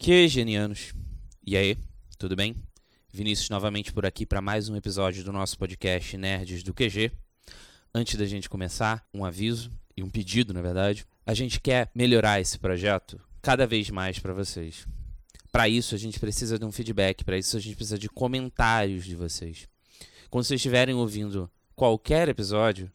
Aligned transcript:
Que 0.00 0.28
genianos! 0.28 0.94
E 1.44 1.56
aí, 1.56 1.76
tudo 2.16 2.36
bem? 2.36 2.54
Vinícius 3.12 3.50
novamente 3.50 3.92
por 3.92 4.06
aqui 4.06 4.24
para 4.24 4.40
mais 4.40 4.68
um 4.68 4.76
episódio 4.76 5.24
do 5.24 5.32
nosso 5.32 5.58
podcast 5.58 6.16
Nerds 6.16 6.62
do 6.62 6.72
QG. 6.72 7.10
Antes 7.92 8.14
da 8.14 8.24
gente 8.24 8.48
começar, 8.48 9.04
um 9.12 9.24
aviso 9.24 9.72
e 9.96 10.02
um 10.04 10.08
pedido, 10.08 10.54
na 10.54 10.62
verdade. 10.62 11.04
A 11.26 11.34
gente 11.34 11.60
quer 11.60 11.90
melhorar 11.92 12.40
esse 12.40 12.60
projeto 12.60 13.20
cada 13.42 13.66
vez 13.66 13.90
mais 13.90 14.20
para 14.20 14.32
vocês. 14.32 14.86
Para 15.50 15.68
isso, 15.68 15.96
a 15.96 15.98
gente 15.98 16.20
precisa 16.20 16.60
de 16.60 16.64
um 16.64 16.70
feedback, 16.70 17.24
para 17.24 17.36
isso, 17.36 17.56
a 17.56 17.60
gente 17.60 17.74
precisa 17.74 17.98
de 17.98 18.08
comentários 18.08 19.04
de 19.04 19.16
vocês. 19.16 19.68
Quando 20.30 20.44
vocês 20.44 20.58
estiverem 20.58 20.94
ouvindo 20.94 21.50
qualquer 21.74 22.28
episódio, 22.28 22.88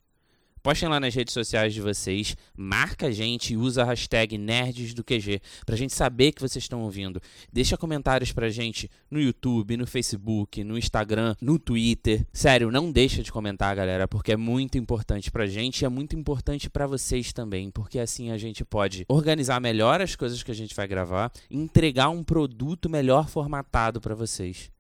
Postem 0.63 0.87
lá 0.87 0.97
nas 0.97 1.13
redes 1.13 1.33
sociais 1.33 1.73
de 1.73 1.81
vocês, 1.81 2.37
marca 2.55 3.07
a 3.07 3.11
gente 3.11 3.51
e 3.51 3.57
usa 3.57 3.81
a 3.81 3.85
hashtag 3.85 4.37
Nerds 4.37 4.93
do 4.93 5.03
QG 5.03 5.41
pra 5.65 5.75
gente 5.75 5.91
saber 5.91 6.31
que 6.31 6.41
vocês 6.41 6.63
estão 6.63 6.83
ouvindo. 6.83 7.21
Deixa 7.51 7.75
comentários 7.75 8.31
pra 8.31 8.49
gente 8.49 8.89
no 9.11 9.19
YouTube, 9.19 9.75
no 9.75 9.85
Facebook, 9.85 10.63
no 10.63 10.77
Instagram, 10.77 11.35
no 11.41 11.59
Twitter. 11.59 12.25
Sério, 12.31 12.71
não 12.71 12.93
deixa 12.93 13.21
de 13.21 13.29
comentar, 13.29 13.75
galera, 13.75 14.07
porque 14.07 14.31
é 14.31 14.37
muito 14.37 14.77
importante 14.77 15.29
pra 15.29 15.45
gente 15.47 15.81
e 15.81 15.85
é 15.85 15.89
muito 15.89 16.15
importante 16.15 16.69
para 16.69 16.87
vocês 16.87 17.33
também, 17.33 17.69
porque 17.69 17.99
assim 17.99 18.31
a 18.31 18.37
gente 18.37 18.63
pode 18.63 19.03
organizar 19.09 19.59
melhor 19.59 19.99
as 19.99 20.15
coisas 20.15 20.43
que 20.43 20.51
a 20.51 20.55
gente 20.55 20.73
vai 20.73 20.87
gravar, 20.87 21.29
entregar 21.51 22.07
um 22.07 22.23
produto 22.23 22.89
melhor 22.89 23.27
formatado 23.27 23.99
para 23.99 24.15
vocês. 24.15 24.71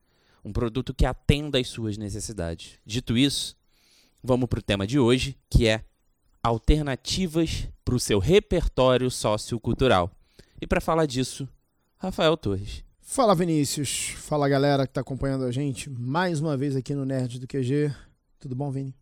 Um 0.45 0.53
produto 0.53 0.93
que 0.93 1.05
atenda 1.05 1.59
às 1.59 1.67
suas 1.67 1.97
necessidades. 1.97 2.79
Dito 2.85 3.17
isso, 3.17 3.55
vamos 4.23 4.47
para 4.47 4.59
o 4.59 4.63
tema 4.63 4.87
de 4.87 4.97
hoje, 4.97 5.37
que 5.49 5.67
é 5.67 5.83
alternativas 6.41 7.67
para 7.83 7.95
o 7.95 7.99
seu 7.99 8.19
repertório 8.19 9.11
sociocultural. 9.11 10.09
E 10.61 10.65
para 10.65 10.79
falar 10.79 11.05
disso, 11.05 11.47
Rafael 11.97 12.37
Torres. 12.37 12.83
Fala 13.01 13.35
Vinícius, 13.35 14.15
fala 14.17 14.47
galera 14.47 14.85
que 14.85 14.91
está 14.91 15.01
acompanhando 15.01 15.43
a 15.43 15.51
gente 15.51 15.89
mais 15.89 16.39
uma 16.39 16.55
vez 16.55 16.75
aqui 16.75 16.95
no 16.95 17.05
Nerd 17.05 17.39
do 17.39 17.47
QG. 17.47 17.93
Tudo 18.39 18.55
bom, 18.55 18.71
Vini? 18.71 18.95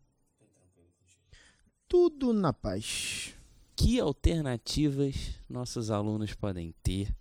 Tudo 1.88 2.34
na 2.34 2.52
paz. 2.52 3.36
Que 3.76 4.00
alternativas 4.00 5.36
nossos 5.48 5.92
alunos 5.92 6.34
podem 6.34 6.74
ter 6.84 7.16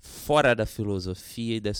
fora 0.00 0.54
da 0.54 0.66
filosofia 0.66 1.56
e 1.56 1.60
da, 1.60 1.72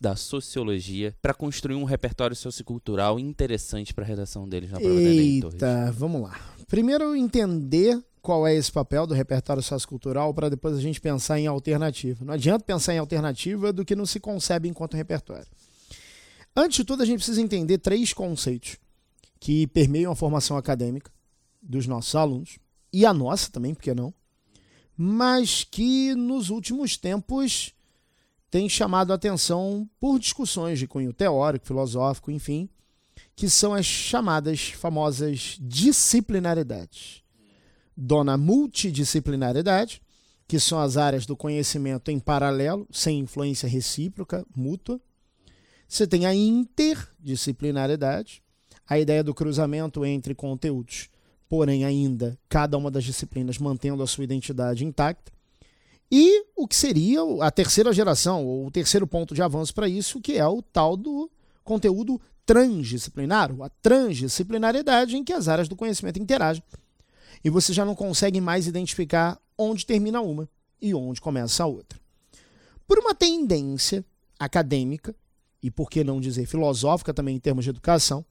da 0.00 0.16
sociologia 0.16 1.14
para 1.20 1.34
construir 1.34 1.76
um 1.76 1.84
repertório 1.84 2.36
sociocultural 2.36 3.18
interessante 3.18 3.94
para 3.94 4.04
a 4.04 4.06
redação 4.06 4.48
deles 4.48 4.70
na 4.70 4.78
prova 4.78 4.94
Eita, 4.94 5.66
Enem, 5.66 5.92
vamos 5.92 6.22
lá. 6.22 6.38
Primeiro 6.66 7.14
entender 7.14 8.02
qual 8.20 8.46
é 8.46 8.54
esse 8.54 8.72
papel 8.72 9.06
do 9.06 9.14
repertório 9.14 9.62
sociocultural 9.62 10.34
para 10.34 10.48
depois 10.50 10.76
a 10.76 10.80
gente 10.80 11.00
pensar 11.00 11.38
em 11.38 11.46
alternativa. 11.46 12.24
Não 12.24 12.34
adianta 12.34 12.64
pensar 12.64 12.92
em 12.92 12.98
alternativa 12.98 13.72
do 13.72 13.84
que 13.84 13.94
não 13.94 14.04
se 14.04 14.18
concebe 14.18 14.68
enquanto 14.68 14.96
repertório. 14.96 15.46
Antes 16.56 16.78
de 16.78 16.84
tudo, 16.84 17.02
a 17.02 17.06
gente 17.06 17.18
precisa 17.18 17.40
entender 17.40 17.78
três 17.78 18.12
conceitos 18.12 18.78
que 19.38 19.66
permeiam 19.68 20.10
a 20.10 20.16
formação 20.16 20.56
acadêmica 20.56 21.10
dos 21.62 21.86
nossos 21.86 22.14
alunos 22.14 22.58
e 22.92 23.06
a 23.06 23.12
nossa 23.12 23.50
também, 23.50 23.74
por 23.74 23.82
que 23.82 23.94
não? 23.94 24.12
Mas 24.96 25.64
que 25.64 26.14
nos 26.14 26.50
últimos 26.50 26.96
tempos 26.96 27.72
tem 28.50 28.68
chamado 28.68 29.12
a 29.12 29.16
atenção 29.16 29.88
por 30.00 30.18
discussões 30.18 30.78
de 30.78 30.86
cunho 30.86 31.12
teórico, 31.12 31.66
filosófico, 31.66 32.30
enfim, 32.30 32.70
que 33.34 33.50
são 33.50 33.74
as 33.74 33.84
chamadas 33.84 34.70
famosas 34.70 35.58
disciplinaridades. 35.60 37.22
Dona 37.94 38.38
multidisciplinaridade, 38.38 40.00
que 40.48 40.60
são 40.60 40.80
as 40.80 40.96
áreas 40.96 41.26
do 41.26 41.36
conhecimento 41.36 42.10
em 42.10 42.18
paralelo, 42.18 42.88
sem 42.90 43.18
influência 43.18 43.68
recíproca, 43.68 44.46
mútua. 44.54 44.98
Você 45.88 46.06
tem 46.06 46.24
a 46.24 46.34
interdisciplinaridade, 46.34 48.42
a 48.88 48.98
ideia 48.98 49.22
do 49.24 49.34
cruzamento 49.34 50.04
entre 50.04 50.34
conteúdos 50.34 51.08
porém 51.48 51.84
ainda 51.84 52.38
cada 52.48 52.76
uma 52.76 52.90
das 52.90 53.04
disciplinas 53.04 53.58
mantendo 53.58 54.02
a 54.02 54.06
sua 54.06 54.24
identidade 54.24 54.84
intacta. 54.84 55.32
E 56.10 56.44
o 56.54 56.68
que 56.68 56.76
seria 56.76 57.20
a 57.40 57.50
terceira 57.50 57.92
geração, 57.92 58.46
ou 58.46 58.66
o 58.66 58.70
terceiro 58.70 59.06
ponto 59.06 59.34
de 59.34 59.42
avanço 59.42 59.74
para 59.74 59.88
isso, 59.88 60.20
que 60.20 60.34
é 60.34 60.46
o 60.46 60.62
tal 60.62 60.96
do 60.96 61.30
conteúdo 61.64 62.20
transdisciplinar, 62.44 63.50
a 63.60 63.68
transdisciplinariedade 63.68 65.16
em 65.16 65.24
que 65.24 65.32
as 65.32 65.48
áreas 65.48 65.68
do 65.68 65.74
conhecimento 65.74 66.20
interagem. 66.20 66.62
E 67.44 67.50
você 67.50 67.72
já 67.72 67.84
não 67.84 67.94
consegue 67.94 68.40
mais 68.40 68.68
identificar 68.68 69.40
onde 69.58 69.84
termina 69.84 70.20
uma 70.20 70.48
e 70.80 70.94
onde 70.94 71.20
começa 71.20 71.64
a 71.64 71.66
outra. 71.66 71.98
Por 72.86 72.98
uma 72.98 73.14
tendência 73.14 74.04
acadêmica, 74.38 75.14
e 75.60 75.70
por 75.70 75.90
que 75.90 76.04
não 76.04 76.20
dizer 76.20 76.46
filosófica 76.46 77.12
também 77.12 77.34
em 77.34 77.40
termos 77.40 77.64
de 77.64 77.70
educação, 77.70 78.24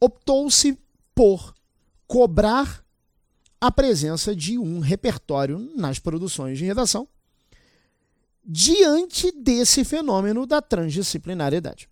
optou-se 0.00 0.78
por 1.12 1.52
cobrar 2.08 2.82
a 3.60 3.70
presença 3.70 4.34
de 4.34 4.58
um 4.58 4.80
repertório 4.80 5.58
nas 5.76 5.98
produções 5.98 6.58
de 6.58 6.64
redação 6.64 7.06
diante 8.42 9.30
desse 9.30 9.84
fenômeno 9.84 10.46
da 10.46 10.62
transdisciplinariedade. 10.62 11.88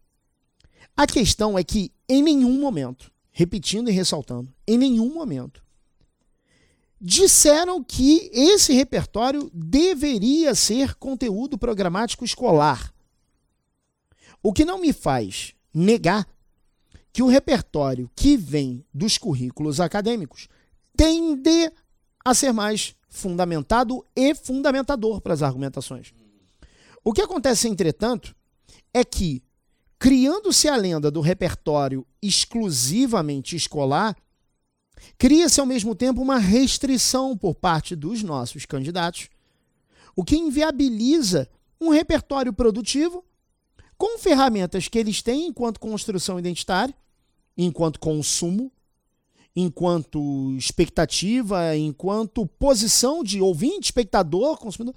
A 0.97 1.07
questão 1.07 1.59
é 1.59 1.63
que, 1.63 1.93
em 2.09 2.23
nenhum 2.23 2.59
momento, 2.59 3.13
repetindo 3.31 3.91
e 3.91 3.93
ressaltando, 3.93 4.51
em 4.67 4.79
nenhum 4.79 5.13
momento, 5.13 5.63
disseram 6.99 7.85
que 7.85 8.31
esse 8.33 8.73
repertório 8.73 9.51
deveria 9.53 10.55
ser 10.55 10.95
conteúdo 10.95 11.59
programático 11.59 12.25
escolar. 12.25 12.91
O 14.43 14.55
que 14.55 14.65
não 14.65 14.81
me 14.81 14.95
faz 14.95 15.53
negar 15.75 16.27
que 17.17 17.23
o 17.23 17.29
repertório 17.29 18.11
que 18.15 18.37
vem 18.37 18.85
dos 18.93 19.17
currículos 19.17 19.81
acadêmicos 19.81 20.49
tende 20.95 21.73
a 22.23 22.35
ser 22.35 22.53
mais 22.53 22.95
fundamentado 23.09 24.05
e 24.15 24.35
fundamentador 24.35 25.23
para 25.23 25.33
as 25.33 25.41
argumentações. 25.41 26.13
O 27.03 27.15
que 27.15 27.23
acontece, 27.23 27.69
entretanto, 27.69 28.37
é 28.93 29.03
que, 29.03 29.43
criando-se 29.99 30.69
a 30.69 30.77
lenda 30.77 31.11
do 31.11 31.23
repertório 31.23 32.07
exclusivamente 32.21 33.57
escolar, 33.57 34.15
cria-se 35.17 35.59
ao 35.59 35.65
mesmo 35.65 35.95
tempo 35.95 36.21
uma 36.21 36.37
restrição 36.37 37.35
por 37.35 37.55
parte 37.55 37.97
dos 37.97 38.23
nossos 38.23 38.67
candidatos, 38.67 39.31
o 40.15 40.23
que 40.23 40.37
inviabiliza 40.37 41.49
um 41.81 41.89
repertório 41.89 42.53
produtivo 42.53 43.25
com 43.97 44.19
ferramentas 44.19 44.87
que 44.87 44.99
eles 44.99 45.23
têm 45.23 45.47
enquanto 45.47 45.81
construção 45.81 46.39
identitária 46.39 46.95
enquanto 47.57 47.99
consumo, 47.99 48.71
enquanto 49.55 50.53
expectativa, 50.57 51.77
enquanto 51.77 52.47
posição 52.47 53.25
de 53.25 53.41
ouvinte, 53.41 53.87
espectador, 53.87 54.59
consumidor, 54.59 54.95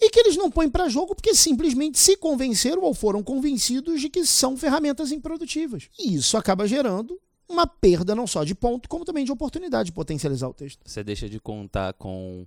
e 0.00 0.10
que 0.10 0.20
eles 0.20 0.36
não 0.36 0.50
põem 0.50 0.70
para 0.70 0.88
jogo 0.88 1.14
porque 1.14 1.34
simplesmente 1.34 1.98
se 1.98 2.16
convenceram 2.16 2.82
ou 2.82 2.94
foram 2.94 3.22
convencidos 3.22 4.00
de 4.00 4.08
que 4.08 4.24
são 4.24 4.56
ferramentas 4.56 5.12
improdutivas. 5.12 5.88
E 5.98 6.14
isso 6.14 6.36
acaba 6.36 6.66
gerando 6.66 7.20
uma 7.48 7.66
perda 7.66 8.14
não 8.14 8.26
só 8.26 8.42
de 8.42 8.54
ponto, 8.54 8.88
como 8.88 9.04
também 9.04 9.24
de 9.24 9.32
oportunidade 9.32 9.86
de 9.86 9.92
potencializar 9.92 10.48
o 10.48 10.54
texto. 10.54 10.80
Você 10.84 11.04
deixa 11.04 11.28
de 11.28 11.38
contar 11.38 11.92
com 11.94 12.46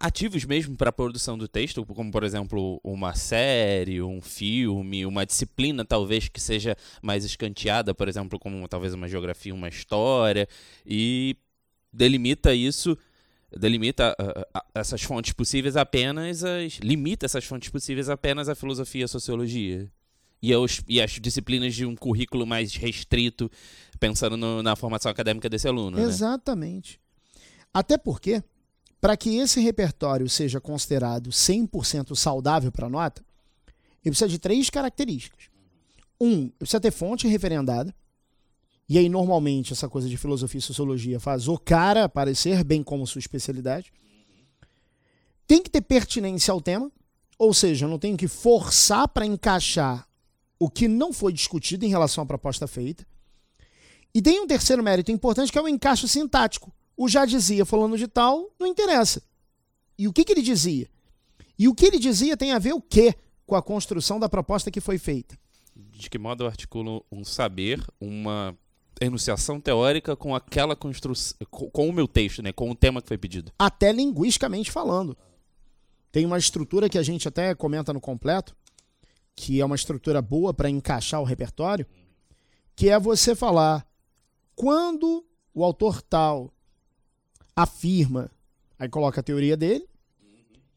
ativos 0.00 0.44
mesmo 0.44 0.76
para 0.76 0.90
a 0.90 0.92
produção 0.92 1.36
do 1.36 1.48
texto, 1.48 1.84
como 1.86 2.10
por 2.10 2.24
exemplo 2.24 2.80
uma 2.82 3.14
série, 3.14 4.02
um 4.02 4.20
filme, 4.20 5.06
uma 5.06 5.24
disciplina 5.24 5.84
talvez 5.84 6.28
que 6.28 6.40
seja 6.40 6.76
mais 7.02 7.24
escanteada, 7.24 7.94
por 7.94 8.08
exemplo, 8.08 8.38
como 8.38 8.66
talvez 8.68 8.94
uma 8.94 9.08
geografia, 9.08 9.54
uma 9.54 9.68
história, 9.68 10.48
e 10.84 11.36
delimita 11.92 12.54
isso, 12.54 12.96
delimita 13.56 14.14
uh, 14.20 14.60
essas 14.74 15.02
fontes 15.02 15.32
possíveis 15.32 15.76
apenas 15.76 16.44
as 16.44 16.74
limita 16.74 17.26
essas 17.26 17.44
fontes 17.44 17.68
possíveis 17.68 18.08
apenas 18.08 18.48
à 18.48 18.54
filosofia 18.54 19.02
e 19.02 19.04
à 19.04 19.08
sociologia. 19.08 19.90
E, 20.42 20.54
aos, 20.54 20.80
e 20.88 21.02
as 21.02 21.10
disciplinas 21.20 21.74
de 21.74 21.84
um 21.84 21.94
currículo 21.94 22.46
mais 22.46 22.74
restrito, 22.74 23.50
pensando 23.98 24.38
no, 24.38 24.62
na 24.62 24.74
formação 24.74 25.10
acadêmica 25.10 25.50
desse 25.50 25.68
aluno. 25.68 25.98
Né? 25.98 26.02
Exatamente. 26.02 26.92
Né? 26.92 27.10
Até 27.74 27.98
porque 27.98 28.42
para 29.00 29.16
que 29.16 29.38
esse 29.38 29.60
repertório 29.60 30.28
seja 30.28 30.60
considerado 30.60 31.30
100% 31.30 32.14
saudável 32.14 32.70
para 32.70 32.86
a 32.86 32.90
nota, 32.90 33.24
ele 34.04 34.10
precisa 34.12 34.28
de 34.28 34.38
três 34.38 34.68
características. 34.68 35.48
Um, 36.20 36.42
ele 36.42 36.54
precisa 36.58 36.80
ter 36.80 36.90
fonte 36.90 37.26
referendada. 37.26 37.94
E 38.88 38.98
aí, 38.98 39.08
normalmente, 39.08 39.72
essa 39.72 39.88
coisa 39.88 40.08
de 40.08 40.16
filosofia 40.16 40.58
e 40.58 40.62
sociologia 40.62 41.20
faz 41.20 41.48
o 41.48 41.56
cara 41.56 42.04
aparecer, 42.04 42.62
bem 42.64 42.82
como 42.82 43.06
sua 43.06 43.20
especialidade. 43.20 43.92
Tem 45.46 45.62
que 45.62 45.70
ter 45.70 45.80
pertinência 45.80 46.52
ao 46.52 46.60
tema, 46.60 46.90
ou 47.38 47.54
seja, 47.54 47.86
eu 47.86 47.88
não 47.88 47.98
tenho 47.98 48.16
que 48.16 48.28
forçar 48.28 49.08
para 49.08 49.24
encaixar 49.24 50.06
o 50.58 50.68
que 50.68 50.86
não 50.86 51.12
foi 51.12 51.32
discutido 51.32 51.86
em 51.86 51.88
relação 51.88 52.22
à 52.22 52.26
proposta 52.26 52.66
feita. 52.66 53.06
E 54.14 54.20
tem 54.20 54.40
um 54.40 54.46
terceiro 54.46 54.82
mérito 54.82 55.10
importante 55.10 55.50
que 55.50 55.58
é 55.58 55.62
o 55.62 55.68
encaixe 55.68 56.06
sintático 56.06 56.72
o 57.02 57.08
já 57.08 57.24
dizia 57.24 57.64
falando 57.64 57.96
de 57.96 58.06
tal, 58.06 58.50
não 58.60 58.66
interessa. 58.66 59.22
E 59.96 60.06
o 60.06 60.12
que, 60.12 60.22
que 60.22 60.32
ele 60.32 60.42
dizia? 60.42 60.86
E 61.58 61.66
o 61.66 61.74
que 61.74 61.86
ele 61.86 61.98
dizia 61.98 62.36
tem 62.36 62.52
a 62.52 62.58
ver 62.58 62.74
o 62.74 62.80
quê 62.80 63.14
com 63.46 63.56
a 63.56 63.62
construção 63.62 64.20
da 64.20 64.28
proposta 64.28 64.70
que 64.70 64.82
foi 64.82 64.98
feita? 64.98 65.34
De 65.74 66.10
que 66.10 66.18
modo 66.18 66.44
eu 66.44 66.46
articulo 66.46 67.02
um 67.10 67.24
saber, 67.24 67.82
uma 67.98 68.54
enunciação 69.00 69.58
teórica 69.58 70.14
com 70.14 70.34
aquela 70.34 70.76
construção, 70.76 71.38
com 71.48 71.88
o 71.88 71.92
meu 71.92 72.06
texto, 72.06 72.42
né, 72.42 72.52
com 72.52 72.70
o 72.70 72.74
tema 72.74 73.00
que 73.00 73.08
foi 73.08 73.16
pedido? 73.16 73.50
Até 73.58 73.92
linguisticamente 73.92 74.70
falando. 74.70 75.16
Tem 76.12 76.26
uma 76.26 76.36
estrutura 76.36 76.86
que 76.86 76.98
a 76.98 77.02
gente 77.02 77.26
até 77.26 77.54
comenta 77.54 77.94
no 77.94 78.00
completo, 78.00 78.54
que 79.34 79.58
é 79.58 79.64
uma 79.64 79.76
estrutura 79.76 80.20
boa 80.20 80.52
para 80.52 80.68
encaixar 80.68 81.22
o 81.22 81.24
repertório, 81.24 81.86
que 82.76 82.90
é 82.90 83.00
você 83.00 83.34
falar 83.34 83.86
quando 84.54 85.24
o 85.54 85.64
autor 85.64 86.02
tal 86.02 86.52
afirma, 87.62 88.30
aí 88.78 88.88
coloca 88.88 89.20
a 89.20 89.22
teoria 89.22 89.56
dele, 89.56 89.86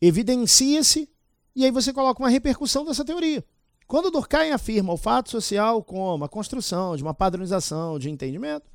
evidencia-se 0.02 1.10
e 1.56 1.64
aí 1.64 1.72
você 1.72 1.94
coloca 1.94 2.22
uma 2.22 2.30
repercussão 2.30 2.84
dessa 2.84 3.06
teoria. 3.06 3.44
Quando 3.88 4.10
Durkheim 4.10 4.52
afirma 4.52 4.94
o 4.94 4.98
fato 4.98 5.30
social 5.30 5.84
como 5.84 6.24
a 6.24 6.30
construção 6.30 6.96
de 6.96 7.04
uma 7.04 7.14
padronização 7.14 8.00
de 8.00 8.10
entendimento, 8.10 8.66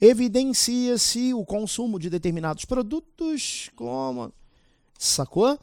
evidencia-se 0.00 1.34
o 1.34 1.44
consumo 1.44 1.98
de 1.98 2.08
determinados 2.08 2.64
produtos 2.64 3.70
como. 3.76 4.32
Sacou? 4.98 5.58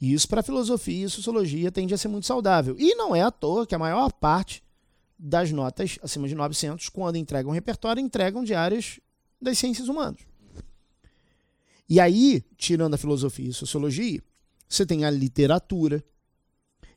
Isso 0.00 0.28
para 0.28 0.42
filosofia 0.42 1.06
e 1.06 1.10
sociologia 1.10 1.72
tende 1.72 1.94
a 1.94 1.98
ser 1.98 2.08
muito 2.08 2.26
saudável. 2.26 2.76
E 2.78 2.94
não 2.94 3.14
é 3.14 3.22
à 3.22 3.30
toa 3.30 3.66
que 3.66 3.74
a 3.74 3.78
maior 3.78 4.12
parte 4.12 4.62
das 5.18 5.50
notas 5.50 5.98
acima 6.02 6.28
de 6.28 6.34
900, 6.34 6.88
quando 6.90 7.16
entregam 7.16 7.52
repertório, 7.52 8.00
entregam 8.00 8.44
de 8.44 8.54
áreas 8.54 9.00
das 9.40 9.58
ciências 9.58 9.88
humanas. 9.88 10.20
E 11.88 12.00
aí, 12.00 12.42
tirando 12.56 12.94
a 12.94 12.98
filosofia 12.98 13.48
e 13.48 13.52
sociologia, 13.52 14.22
você 14.68 14.86
tem 14.86 15.04
a 15.04 15.10
literatura, 15.10 16.02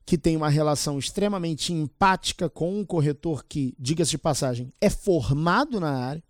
que 0.06 0.18
tem 0.18 0.38
uma 0.38 0.48
relação 0.48 0.98
extremamente 0.98 1.74
empática 1.74 2.50
com 2.50 2.80
um 2.80 2.86
corretor 2.86 3.44
que, 3.44 3.75
diga-se 3.78 4.12
de 4.12 4.18
passagem, 4.18 4.72
é 4.80 4.89
formado 4.89 5.81
na 5.81 5.92
área 5.92 6.24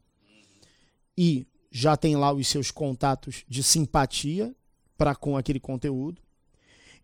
e 1.15 1.45
já 1.69 1.95
tem 1.95 2.15
lá 2.15 2.33
os 2.33 2.48
seus 2.48 2.71
contatos 2.71 3.44
de 3.48 3.62
simpatia 3.62 4.56
para 4.98 5.13
com 5.13 5.38
aquele 5.38 5.59
conteúdo. 5.59 6.19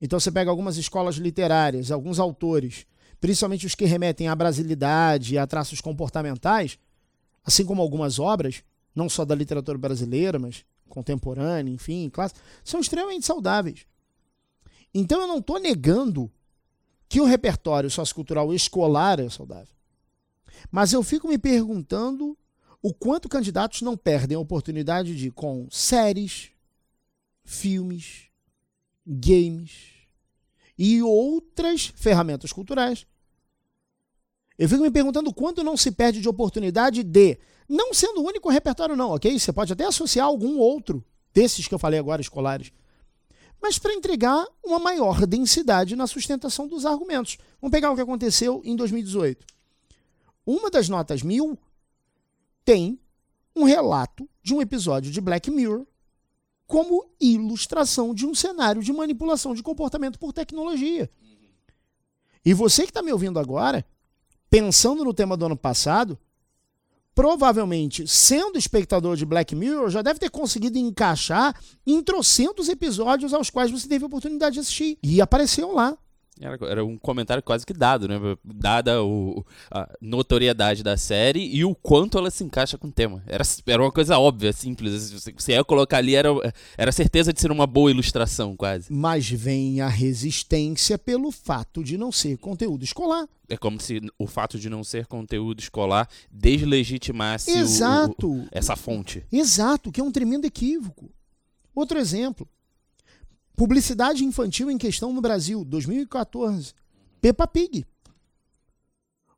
Então 0.02 0.20
você 0.20 0.32
pega 0.32 0.50
algumas 0.50 0.76
escolas 0.76 1.16
literárias, 1.16 1.92
alguns 1.92 2.18
autores, 2.20 2.88
principalmente 3.22 3.68
os 3.68 3.76
que 3.76 3.86
remetem 3.86 4.28
à 4.28 4.36
brasilidade 4.36 5.36
e 5.36 5.38
a 5.38 5.46
traços 5.46 5.80
comportamentais, 5.80 6.80
assim 7.46 7.64
como 7.66 7.84
algumas 7.84 8.18
obras, 8.18 8.64
não 8.96 9.08
só 9.08 9.24
da 9.24 9.36
literatura 9.36 9.78
brasileira, 9.78 10.40
mas 10.40 10.66
contemporânea, 10.94 11.74
enfim, 11.74 12.08
classe, 12.10 12.36
são 12.64 12.80
extremamente 12.80 13.26
saudáveis. 13.26 13.88
Então 14.94 15.20
eu 15.22 15.28
não 15.28 15.40
estou 15.40 15.60
negando 15.60 16.32
que 17.10 17.20
o 17.20 17.26
repertório 17.26 17.90
sociocultural 17.90 18.54
escolar 18.54 19.20
é 19.20 19.28
saudável. 19.28 19.74
Mas 20.72 20.94
eu 20.94 21.02
fico 21.02 21.28
me 21.28 21.38
perguntando 21.38 22.38
o 22.82 22.94
quanto 22.94 23.28
candidatos 23.28 23.82
não 23.82 23.98
perdem 23.98 24.38
a 24.38 24.40
oportunidade 24.40 25.16
de, 25.16 25.32
com 25.32 25.68
séries, 25.72 26.52
filmes, 27.44 28.28
games 29.06 29.90
e 30.78 31.02
outras 31.02 31.88
ferramentas 31.96 32.54
culturais. 32.54 33.08
Eu 34.58 34.70
fico 34.70 34.84
me 34.84 34.92
perguntando 34.92 35.34
quanto 35.34 35.64
não 35.64 35.76
se 35.76 35.92
perde 35.92 36.22
de 36.22 36.30
oportunidade 36.30 37.04
de, 37.04 37.38
não 37.68 37.94
sendo 37.94 38.22
o 38.22 38.28
único 38.28 38.50
repertório, 38.50 38.96
não, 38.96 39.12
ok? 39.12 39.38
Você 39.38 39.52
pode 39.52 39.74
até 39.74 39.86
associar 39.86 40.28
algum 40.28 40.58
outro 40.58 41.04
desses 41.34 41.68
que 41.68 41.74
eu 41.74 41.80
falei 41.80 42.00
agora, 42.00 42.22
escolares 42.22 42.72
mas 43.64 43.80
para 43.80 43.94
entregar 43.94 44.46
uma 44.62 44.78
maior 44.78 45.26
densidade 45.26 45.96
na 45.96 46.06
sustentação 46.06 46.68
dos 46.68 46.86
argumentos. 46.86 47.38
Vamos 47.62 47.72
pegar 47.72 47.92
o 47.92 47.96
que 47.96 48.02
aconteceu 48.02 48.62
em 48.66 48.76
2018. 48.76 49.46
Uma 50.46 50.70
das 50.70 50.90
notas 50.90 51.24
mil 51.24 51.58
tem 52.66 53.00
um 53.56 53.64
relato 53.64 54.30
de 54.44 54.54
um 54.54 54.62
episódio 54.62 55.10
de 55.10 55.22
Black 55.22 55.50
Mirror 55.50 55.88
como 56.68 57.10
ilustração 57.22 58.14
de 58.14 58.26
um 58.26 58.36
cenário 58.36 58.84
de 58.84 58.92
manipulação 58.92 59.56
de 59.56 59.64
comportamento 59.64 60.20
por 60.20 60.34
tecnologia. 60.34 61.10
E 62.44 62.54
você 62.54 62.84
que 62.84 62.90
está 62.90 63.02
me 63.02 63.14
ouvindo 63.14 63.40
agora, 63.40 63.86
pensando 64.54 65.04
no 65.04 65.16
tema 65.16 65.36
do 65.36 65.48
ano 65.48 65.58
passado, 65.58 66.16
provavelmente, 67.16 68.08
sendo 68.08 68.56
espectador 68.56 69.18
de 69.18 69.26
Black 69.26 69.56
Mirror, 69.56 69.90
já 69.90 70.04
deve 70.04 70.20
ter 70.20 70.30
conseguido 70.30 70.78
encaixar 70.78 71.60
em 71.88 72.04
trocentos 72.04 72.70
episódios 72.70 73.34
aos 73.34 73.50
quais 73.50 73.72
você 73.72 73.88
teve 73.88 74.04
a 74.04 74.08
oportunidade 74.08 74.54
de 74.54 74.60
assistir. 74.60 75.00
E 75.02 75.20
apareceu 75.20 75.72
lá. 75.72 75.98
Era, 76.40 76.58
era, 76.68 76.86
um 76.86 76.98
comentário 76.98 77.44
quase 77.44 77.66
que 77.66 77.74
dado, 77.74 78.08
né? 78.08 78.16
Dada 78.44 79.04
o, 79.04 79.46
a 79.70 79.88
notoriedade 80.02 80.82
da 80.82 80.98
série 80.98 81.48
e 81.56 81.64
o 81.64 81.76
quanto 81.76 82.18
ela 82.18 82.32
se 82.32 82.44
encaixa 82.44 82.78
com 82.78 82.88
o 82.88 82.92
tema. 82.92 83.24
Era, 83.28 83.44
era 83.68 83.82
uma 83.82 83.92
coisa 83.92 84.18
óbvia, 84.18 84.52
simples. 84.52 85.30
Se 85.38 85.52
ia 85.52 85.64
colocar 85.64 85.98
ali, 85.98 86.16
era, 86.16 86.30
era 86.76 86.92
certeza 86.92 87.32
de 87.32 87.40
ser 87.40 87.52
uma 87.52 87.68
boa 87.68 87.92
ilustração, 87.92 88.56
quase. 88.56 88.92
Mas 88.92 89.30
vem 89.30 89.82
a 89.82 89.88
resistência 89.88 90.98
pelo 90.98 91.32
fato 91.32 91.84
de 91.84 91.98
não 91.98 92.12
ser 92.12 92.38
conteúdo 92.38 92.84
escolar. 92.84 93.28
É 93.48 93.56
como 93.56 93.80
se 93.80 94.02
o 94.18 94.26
fato 94.26 94.58
de 94.58 94.70
não 94.70 94.84
ser 94.84 95.06
conteúdo 95.06 95.60
escolar 95.60 96.10
deslegitimasse 96.32 97.52
Exato. 97.52 98.28
O, 98.28 98.42
o, 98.42 98.48
essa 98.52 98.76
fonte. 98.76 99.24
Exato, 99.32 99.92
que 99.92 100.02
é 100.02 100.04
um 100.04 100.12
tremendo 100.12 100.46
equívoco. 100.46 101.12
Outro 101.76 102.00
exemplo. 102.00 102.48
Publicidade 103.56 104.26
infantil 104.26 104.72
em 104.72 104.78
questão 104.78 105.14
no 105.14 105.22
Brasil, 105.22 105.64
2014. 105.64 106.74
Peppa 107.22 107.48
Pig. 107.48 107.86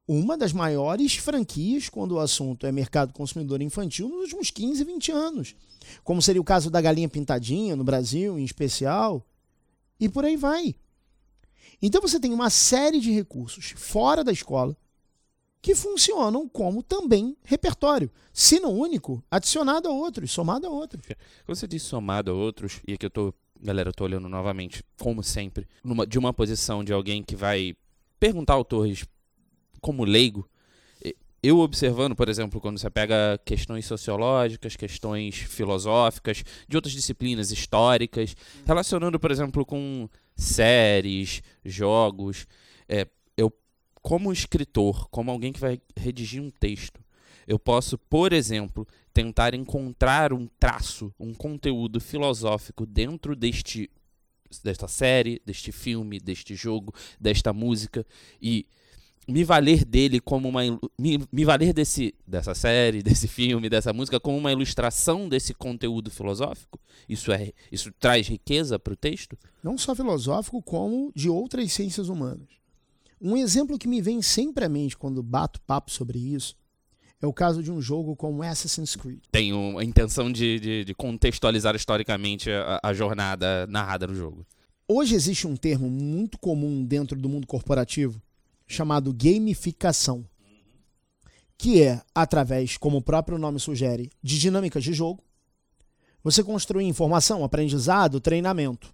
Uma 0.07 0.37
das 0.37 0.53
maiores 0.53 1.15
franquias 1.15 1.89
quando 1.89 2.13
o 2.13 2.19
assunto 2.19 2.65
é 2.65 2.71
mercado 2.71 3.11
consumidor 3.11 3.61
infantil 3.61 4.07
nos 4.07 4.21
últimos 4.21 4.51
15, 4.51 4.83
20 4.83 5.11
anos. 5.11 5.55
Como 6.03 6.21
seria 6.21 6.41
o 6.41 6.45
caso 6.45 6.69
da 6.69 6.79
Galinha 6.79 7.09
Pintadinha 7.09 7.75
no 7.75 7.83
Brasil, 7.83 8.39
em 8.39 8.45
especial. 8.45 9.25
E 9.99 10.07
por 10.07 10.23
aí 10.23 10.37
vai. 10.37 10.75
Então 11.81 12.01
você 12.01 12.19
tem 12.19 12.33
uma 12.33 12.49
série 12.49 13.01
de 13.01 13.11
recursos 13.11 13.73
fora 13.75 14.23
da 14.23 14.31
escola 14.31 14.77
que 15.61 15.75
funcionam 15.75 16.47
como 16.47 16.83
também 16.83 17.35
repertório, 17.43 18.11
se 18.31 18.59
não 18.59 18.71
único, 18.71 19.23
adicionado 19.31 19.89
a 19.89 19.91
outros, 19.91 20.31
somado 20.31 20.67
a 20.67 20.69
outros. 20.69 21.03
Quando 21.43 21.57
você 21.57 21.67
diz 21.67 21.81
somado 21.81 22.29
a 22.29 22.33
outros, 22.35 22.79
e 22.87 22.93
aqui 22.93 23.05
eu 23.05 23.09
estou 23.09 23.33
Galera, 23.61 23.89
eu 23.89 23.93
tô 23.93 24.03
olhando 24.03 24.27
novamente, 24.29 24.83
como 24.99 25.23
sempre, 25.23 25.67
numa, 25.83 26.05
de 26.05 26.19
uma 26.19 26.33
posição 26.33 26.83
de 26.83 26.93
alguém 26.93 27.23
que 27.23 27.35
vai 27.35 27.75
perguntar 28.19 28.53
ao 28.53 28.65
Torres 28.65 29.05
como 29.81 30.03
leigo. 30.03 30.47
Eu 31.41 31.59
observando, 31.59 32.15
por 32.15 32.27
exemplo, 32.27 32.59
quando 32.59 32.79
você 32.79 32.89
pega 32.89 33.39
questões 33.45 33.85
sociológicas, 33.85 34.75
questões 34.75 35.35
filosóficas, 35.35 36.43
de 36.67 36.75
outras 36.75 36.91
disciplinas 36.91 37.51
históricas, 37.51 38.35
relacionando, 38.65 39.19
por 39.19 39.29
exemplo, 39.29 39.63
com 39.63 40.09
séries, 40.35 41.43
jogos, 41.63 42.47
é, 42.89 43.07
eu, 43.37 43.53
como 44.01 44.33
escritor, 44.33 45.07
como 45.09 45.29
alguém 45.29 45.53
que 45.53 45.59
vai 45.59 45.79
redigir 45.95 46.41
um 46.41 46.49
texto, 46.49 46.99
eu 47.47 47.59
posso, 47.59 47.95
por 47.97 48.33
exemplo, 48.33 48.87
tentar 49.15 49.55
encontrar 49.55 50.33
um 50.33 50.45
traço, 50.59 51.09
um 51.17 51.33
conteúdo 51.33 52.01
filosófico 52.01 52.85
dentro 52.85 53.33
deste 53.33 53.89
desta 54.61 54.87
série, 54.87 55.41
deste 55.45 55.71
filme, 55.71 56.19
deste 56.19 56.53
jogo, 56.53 56.93
desta 57.19 57.51
música 57.51 58.05
e 58.41 58.65
me 59.27 59.43
valer 59.43 59.83
dele 59.83 60.19
como 60.19 60.49
uma 60.49 60.61
me, 60.99 61.25
me 61.31 61.45
valer 61.45 61.73
desse 61.73 62.13
dessa 62.27 62.53
série, 62.53 63.01
desse 63.03 63.27
filme, 63.27 63.69
dessa 63.69 63.93
música 63.93 64.19
como 64.19 64.37
uma 64.37 64.51
ilustração 64.51 65.29
desse 65.29 65.53
conteúdo 65.53 66.11
filosófico? 66.11 66.77
Isso 67.07 67.31
é 67.31 67.53
isso 67.71 67.93
traz 67.97 68.27
riqueza 68.27 68.77
para 68.77 68.93
o 68.93 68.97
texto? 68.97 69.37
Não 69.63 69.77
só 69.77 69.95
filosófico, 69.95 70.61
como 70.61 71.11
de 71.15 71.29
outras 71.29 71.71
ciências 71.71 72.09
humanas. 72.09 72.49
Um 73.21 73.37
exemplo 73.37 73.79
que 73.79 73.87
me 73.87 74.01
vem 74.01 74.21
sempre 74.21 74.65
à 74.65 74.69
mente 74.69 74.97
quando 74.97 75.23
bato 75.23 75.61
papo 75.61 75.89
sobre 75.89 76.19
isso 76.19 76.53
é 77.21 77.27
o 77.27 77.33
caso 77.33 77.63
de 77.63 77.71
um 77.71 77.81
jogo 77.81 78.15
como 78.15 78.43
Assassin's 78.43 78.95
Creed. 78.95 79.19
Tem 79.31 79.51
a 79.51 79.83
intenção 79.83 80.31
de, 80.31 80.59
de, 80.59 80.85
de 80.85 80.93
contextualizar 80.93 81.75
historicamente 81.75 82.49
a, 82.51 82.79
a 82.83 82.93
jornada 82.93 83.65
narrada 83.67 84.07
no 84.07 84.15
jogo. 84.15 84.45
Hoje 84.87 85.15
existe 85.15 85.47
um 85.47 85.55
termo 85.55 85.89
muito 85.89 86.37
comum 86.37 86.83
dentro 86.83 87.19
do 87.19 87.27
mundo 87.27 87.47
corporativo 87.47 88.21
chamado 88.67 89.13
gamificação, 89.13 90.25
que 91.57 91.81
é 91.81 92.01
através, 92.13 92.77
como 92.77 92.97
o 92.97 93.01
próprio 93.01 93.37
nome 93.37 93.59
sugere, 93.59 94.11
de 94.21 94.37
dinâmicas 94.37 94.83
de 94.83 94.93
jogo, 94.93 95.23
você 96.23 96.43
construir 96.43 96.85
informação, 96.85 97.43
aprendizado, 97.43 98.19
treinamento. 98.19 98.93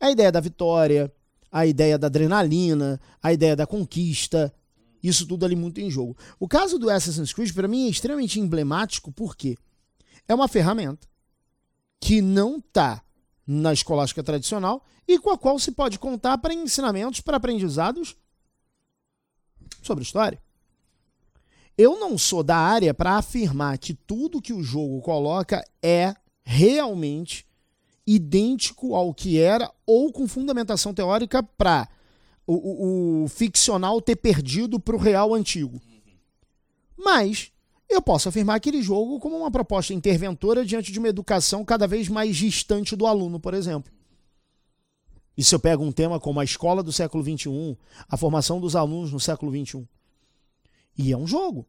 A 0.00 0.10
ideia 0.10 0.32
da 0.32 0.40
vitória, 0.40 1.12
a 1.52 1.66
ideia 1.66 1.98
da 1.98 2.06
adrenalina, 2.06 3.00
a 3.22 3.32
ideia 3.32 3.54
da 3.54 3.66
conquista, 3.66 4.52
isso 5.08 5.26
tudo 5.26 5.44
ali 5.44 5.54
muito 5.54 5.80
em 5.80 5.90
jogo. 5.90 6.16
O 6.40 6.48
caso 6.48 6.78
do 6.78 6.88
Assassin's 6.88 7.32
Creed, 7.32 7.52
para 7.52 7.68
mim, 7.68 7.86
é 7.86 7.90
extremamente 7.90 8.40
emblemático 8.40 9.12
porque 9.12 9.56
é 10.26 10.34
uma 10.34 10.48
ferramenta 10.48 11.06
que 12.00 12.20
não 12.20 12.58
está 12.58 13.02
na 13.46 13.72
escolástica 13.72 14.22
tradicional 14.22 14.84
e 15.06 15.18
com 15.18 15.30
a 15.30 15.38
qual 15.38 15.58
se 15.58 15.72
pode 15.72 15.98
contar 15.98 16.38
para 16.38 16.54
ensinamentos 16.54 17.20
para 17.20 17.36
aprendizados 17.36 18.16
sobre 19.82 20.02
história. 20.02 20.42
Eu 21.76 21.98
não 21.98 22.16
sou 22.16 22.42
da 22.42 22.56
área 22.56 22.94
para 22.94 23.16
afirmar 23.16 23.76
que 23.78 23.94
tudo 23.94 24.40
que 24.40 24.52
o 24.52 24.62
jogo 24.62 25.00
coloca 25.02 25.62
é 25.82 26.14
realmente 26.42 27.46
idêntico 28.06 28.94
ao 28.94 29.12
que 29.12 29.38
era 29.38 29.70
ou 29.86 30.12
com 30.12 30.28
fundamentação 30.28 30.94
teórica 30.94 31.42
para 31.42 31.88
o, 32.46 32.54
o, 32.54 33.24
o, 33.24 33.28
ficcional 33.28 34.00
ter 34.00 34.16
perdido 34.16 34.78
para 34.78 34.96
o 34.96 34.98
real 34.98 35.34
antigo. 35.34 35.80
Mas 36.96 37.50
eu 37.88 38.02
posso 38.02 38.28
afirmar 38.28 38.56
aquele 38.56 38.82
jogo 38.82 39.18
como 39.18 39.36
uma 39.36 39.50
proposta 39.50 39.94
interventora 39.94 40.64
diante 40.64 40.92
de 40.92 40.98
uma 40.98 41.08
educação 41.08 41.64
cada 41.64 41.86
vez 41.86 42.08
mais 42.08 42.36
distante 42.36 42.96
do 42.96 43.06
aluno, 43.06 43.38
por 43.38 43.54
exemplo. 43.54 43.92
E 45.36 45.42
se 45.42 45.54
eu 45.54 45.58
pego 45.58 45.84
um 45.84 45.92
tema 45.92 46.20
como 46.20 46.40
a 46.40 46.44
escola 46.44 46.82
do 46.82 46.92
século 46.92 47.22
XXI, 47.24 47.76
a 48.08 48.16
formação 48.16 48.60
dos 48.60 48.76
alunos 48.76 49.12
no 49.12 49.18
século 49.18 49.50
XXI, 49.52 49.86
e 50.96 51.12
é 51.12 51.16
um 51.16 51.26
jogo. 51.26 51.66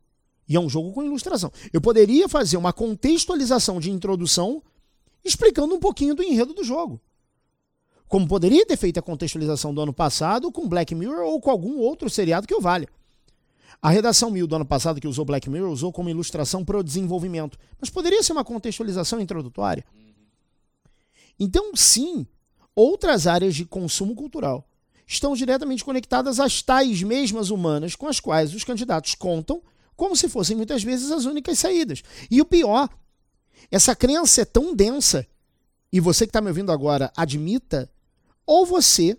E 0.47 0.55
é 0.55 0.59
um 0.59 0.69
jogo 0.69 0.93
com 0.93 1.03
ilustração. 1.03 1.51
Eu 1.73 1.81
poderia 1.81 2.29
fazer 2.29 2.57
uma 2.57 2.71
contextualização 2.71 3.79
de 3.79 3.89
introdução 3.89 4.61
explicando 5.23 5.73
um 5.73 5.79
pouquinho 5.79 6.13
do 6.13 6.21
enredo 6.21 6.53
do 6.53 6.63
jogo. 6.63 7.01
Como 8.15 8.29
poderia 8.29 8.65
ter 8.65 8.77
feito 8.77 8.97
a 8.97 9.01
contextualização 9.01 9.73
do 9.73 9.81
ano 9.81 9.91
passado 9.91 10.49
com 10.49 10.69
Black 10.69 10.95
Mirror 10.95 11.25
ou 11.25 11.41
com 11.41 11.51
algum 11.51 11.79
outro 11.79 12.09
seriado 12.09 12.47
que 12.47 12.55
o 12.55 12.61
valha. 12.61 12.87
A 13.81 13.89
redação 13.89 14.31
1000 14.31 14.47
do 14.47 14.55
ano 14.55 14.65
passado 14.65 15.01
que 15.01 15.07
usou 15.09 15.25
Black 15.25 15.49
Mirror 15.49 15.69
usou 15.69 15.91
como 15.91 16.09
ilustração 16.09 16.63
para 16.63 16.77
o 16.77 16.83
desenvolvimento, 16.83 17.57
mas 17.77 17.89
poderia 17.89 18.23
ser 18.23 18.31
uma 18.31 18.45
contextualização 18.45 19.19
introdutória. 19.19 19.83
Então, 21.37 21.75
sim, 21.75 22.25
outras 22.73 23.27
áreas 23.27 23.53
de 23.53 23.65
consumo 23.65 24.15
cultural 24.15 24.65
estão 25.05 25.35
diretamente 25.35 25.83
conectadas 25.83 26.39
às 26.39 26.61
tais 26.61 27.03
mesmas 27.03 27.49
humanas 27.49 27.97
com 27.97 28.07
as 28.07 28.21
quais 28.21 28.55
os 28.55 28.63
candidatos 28.63 29.13
contam, 29.13 29.61
como 29.93 30.15
se 30.15 30.29
fossem 30.29 30.55
muitas 30.55 30.81
vezes 30.81 31.11
as 31.11 31.25
únicas 31.25 31.59
saídas. 31.59 32.01
E 32.31 32.39
o 32.39 32.45
pior, 32.45 32.87
essa 33.69 33.93
crença 33.93 34.43
é 34.43 34.45
tão 34.45 34.73
densa, 34.73 35.27
e 35.91 35.99
você 35.99 36.25
que 36.25 36.29
está 36.29 36.39
me 36.39 36.47
ouvindo 36.47 36.71
agora 36.71 37.11
admita, 37.13 37.91
ou 38.45 38.65
você, 38.65 39.17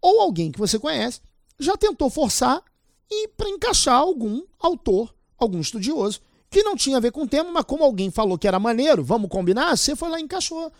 ou 0.00 0.20
alguém 0.20 0.52
que 0.52 0.58
você 0.58 0.78
conhece, 0.78 1.20
já 1.58 1.76
tentou 1.76 2.10
forçar 2.10 2.62
e 3.10 3.28
para 3.28 3.48
encaixar 3.48 3.96
algum 3.96 4.42
autor, 4.58 5.14
algum 5.38 5.60
estudioso, 5.60 6.20
que 6.50 6.62
não 6.62 6.76
tinha 6.76 6.96
a 6.96 7.00
ver 7.00 7.12
com 7.12 7.22
o 7.22 7.28
tema, 7.28 7.50
mas 7.50 7.64
como 7.64 7.84
alguém 7.84 8.10
falou 8.10 8.38
que 8.38 8.48
era 8.48 8.58
maneiro, 8.58 9.02
vamos 9.02 9.28
combinar, 9.28 9.76
você 9.76 9.96
foi 9.96 10.08
lá 10.08 10.18
e 10.18 10.22
encaixou. 10.22 10.72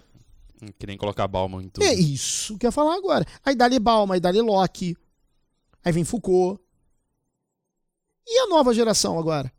Que 0.78 0.86
nem 0.86 0.96
colocar 0.96 1.28
Bauman 1.28 1.64
em 1.64 1.68
tudo. 1.68 1.84
É 1.84 1.94
isso 1.94 2.56
que 2.56 2.66
eu 2.66 2.68
ia 2.68 2.72
falar 2.72 2.94
agora. 2.94 3.26
Aí 3.44 3.54
dali 3.54 3.78
Bauman, 3.78 4.14
aí 4.14 4.20
dali 4.20 4.40
Locke, 4.40 4.96
aí 5.84 5.92
vem 5.92 6.04
Foucault. 6.04 6.60
E 8.26 8.40
a 8.40 8.46
nova 8.46 8.72
geração 8.74 9.18
agora? 9.18 9.52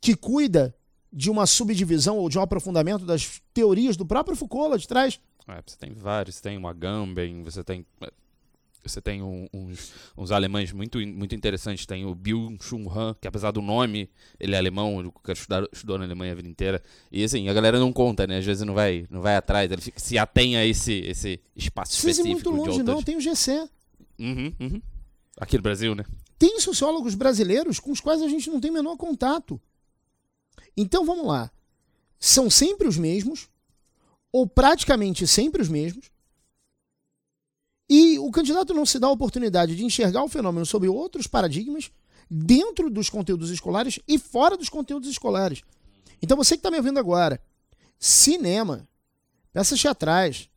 Que 0.00 0.16
cuida 0.16 0.74
de 1.12 1.30
uma 1.30 1.46
subdivisão 1.46 2.18
ou 2.18 2.28
de 2.28 2.38
um 2.38 2.42
aprofundamento 2.42 3.04
das 3.04 3.40
teorias 3.52 3.96
do 3.96 4.04
próprio 4.04 4.36
Foucault 4.36 4.70
lá 4.70 4.76
de 4.76 4.88
trás. 4.88 5.20
É, 5.48 5.62
você 5.64 5.76
tem 5.76 5.92
vários, 5.92 6.36
você 6.36 6.42
tem 6.42 6.58
o 6.58 6.66
Agamben, 6.66 7.42
você 7.42 7.62
tem 7.62 7.84
você 8.88 9.00
tem 9.00 9.22
um, 9.22 9.48
uns, 9.52 9.92
uns 10.16 10.30
alemães 10.30 10.70
muito, 10.72 10.98
muito 10.98 11.34
interessantes. 11.34 11.86
Tem 11.86 12.04
o 12.04 12.14
Bill 12.14 12.56
Chung 12.60 12.86
Han, 12.88 13.16
que 13.20 13.26
apesar 13.26 13.50
do 13.50 13.62
nome, 13.62 14.10
ele 14.38 14.54
é 14.54 14.58
alemão, 14.58 14.98
o 14.98 15.12
cara 15.12 15.38
estudou, 15.38 15.68
estudou 15.72 15.98
na 15.98 16.04
Alemanha 16.04 16.32
a 16.32 16.34
vida 16.34 16.48
inteira. 16.48 16.82
E 17.10 17.24
assim, 17.24 17.48
a 17.48 17.52
galera 17.52 17.78
não 17.78 17.92
conta, 17.92 18.26
né? 18.26 18.38
Às 18.38 18.44
vezes 18.44 18.64
não 18.64 18.74
vai, 18.74 19.06
não 19.10 19.22
vai 19.22 19.36
atrás, 19.36 19.70
ele 19.70 19.80
fica, 19.80 19.98
se 19.98 20.18
atém 20.18 20.56
a 20.56 20.66
esse, 20.66 20.92
esse 20.92 21.40
espaço 21.56 21.92
específico. 21.92 22.28
muito 22.28 22.50
longe, 22.50 22.82
não, 22.82 23.02
tem 23.02 23.16
o 23.16 23.20
GC. 23.20 23.68
Uhum, 24.18 24.52
uhum. 24.60 24.82
Aqui 25.38 25.56
no 25.56 25.62
Brasil, 25.62 25.94
né? 25.94 26.04
Tem 26.38 26.60
sociólogos 26.60 27.14
brasileiros 27.14 27.80
com 27.80 27.90
os 27.90 28.00
quais 28.00 28.20
a 28.20 28.28
gente 28.28 28.50
não 28.50 28.60
tem 28.60 28.70
menor 28.70 28.96
contato. 28.96 29.60
Então 30.76 31.04
vamos 31.04 31.26
lá. 31.26 31.50
São 32.20 32.50
sempre 32.50 32.86
os 32.86 32.98
mesmos, 32.98 33.48
ou 34.34 34.48
praticamente 34.48 35.28
sempre 35.28 35.62
os 35.62 35.68
mesmos 35.68 36.10
e 37.88 38.18
o 38.18 38.32
candidato 38.32 38.74
não 38.74 38.84
se 38.84 38.98
dá 38.98 39.06
a 39.06 39.12
oportunidade 39.12 39.76
de 39.76 39.84
enxergar 39.84 40.24
o 40.24 40.28
fenômeno 40.28 40.66
sob 40.66 40.88
outros 40.88 41.28
paradigmas 41.28 41.92
dentro 42.28 42.90
dos 42.90 43.08
conteúdos 43.08 43.50
escolares 43.50 44.00
e 44.08 44.18
fora 44.18 44.56
dos 44.56 44.68
conteúdos 44.68 45.08
escolares. 45.08 45.62
Então 46.20 46.36
você 46.36 46.56
que 46.56 46.58
está 46.58 46.68
me 46.68 46.78
ouvindo 46.78 46.98
agora, 46.98 47.40
cinema, 47.96 48.88
peças 49.52 49.80
teatrais, 49.80 50.50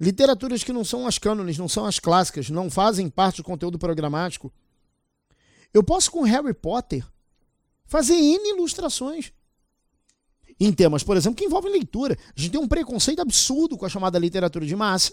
literaturas 0.00 0.64
que 0.64 0.72
não 0.72 0.82
são 0.82 1.06
as 1.06 1.18
cânones, 1.18 1.58
não 1.58 1.68
são 1.68 1.84
as 1.84 1.98
clássicas, 1.98 2.48
não 2.48 2.70
fazem 2.70 3.10
parte 3.10 3.36
do 3.36 3.44
conteúdo 3.44 3.78
programático. 3.78 4.50
Eu 5.74 5.84
posso 5.84 6.10
com 6.10 6.22
Harry 6.22 6.54
Potter 6.54 7.04
fazer 7.84 8.14
N 8.14 8.48
ilustrações 8.48 9.30
em 10.60 10.72
temas, 10.72 11.02
por 11.02 11.16
exemplo, 11.16 11.36
que 11.36 11.46
envolvem 11.46 11.72
leitura. 11.72 12.16
A 12.36 12.40
gente 12.40 12.52
tem 12.52 12.60
um 12.60 12.68
preconceito 12.68 13.20
absurdo 13.20 13.78
com 13.78 13.86
a 13.86 13.88
chamada 13.88 14.18
literatura 14.18 14.66
de 14.66 14.76
massa 14.76 15.12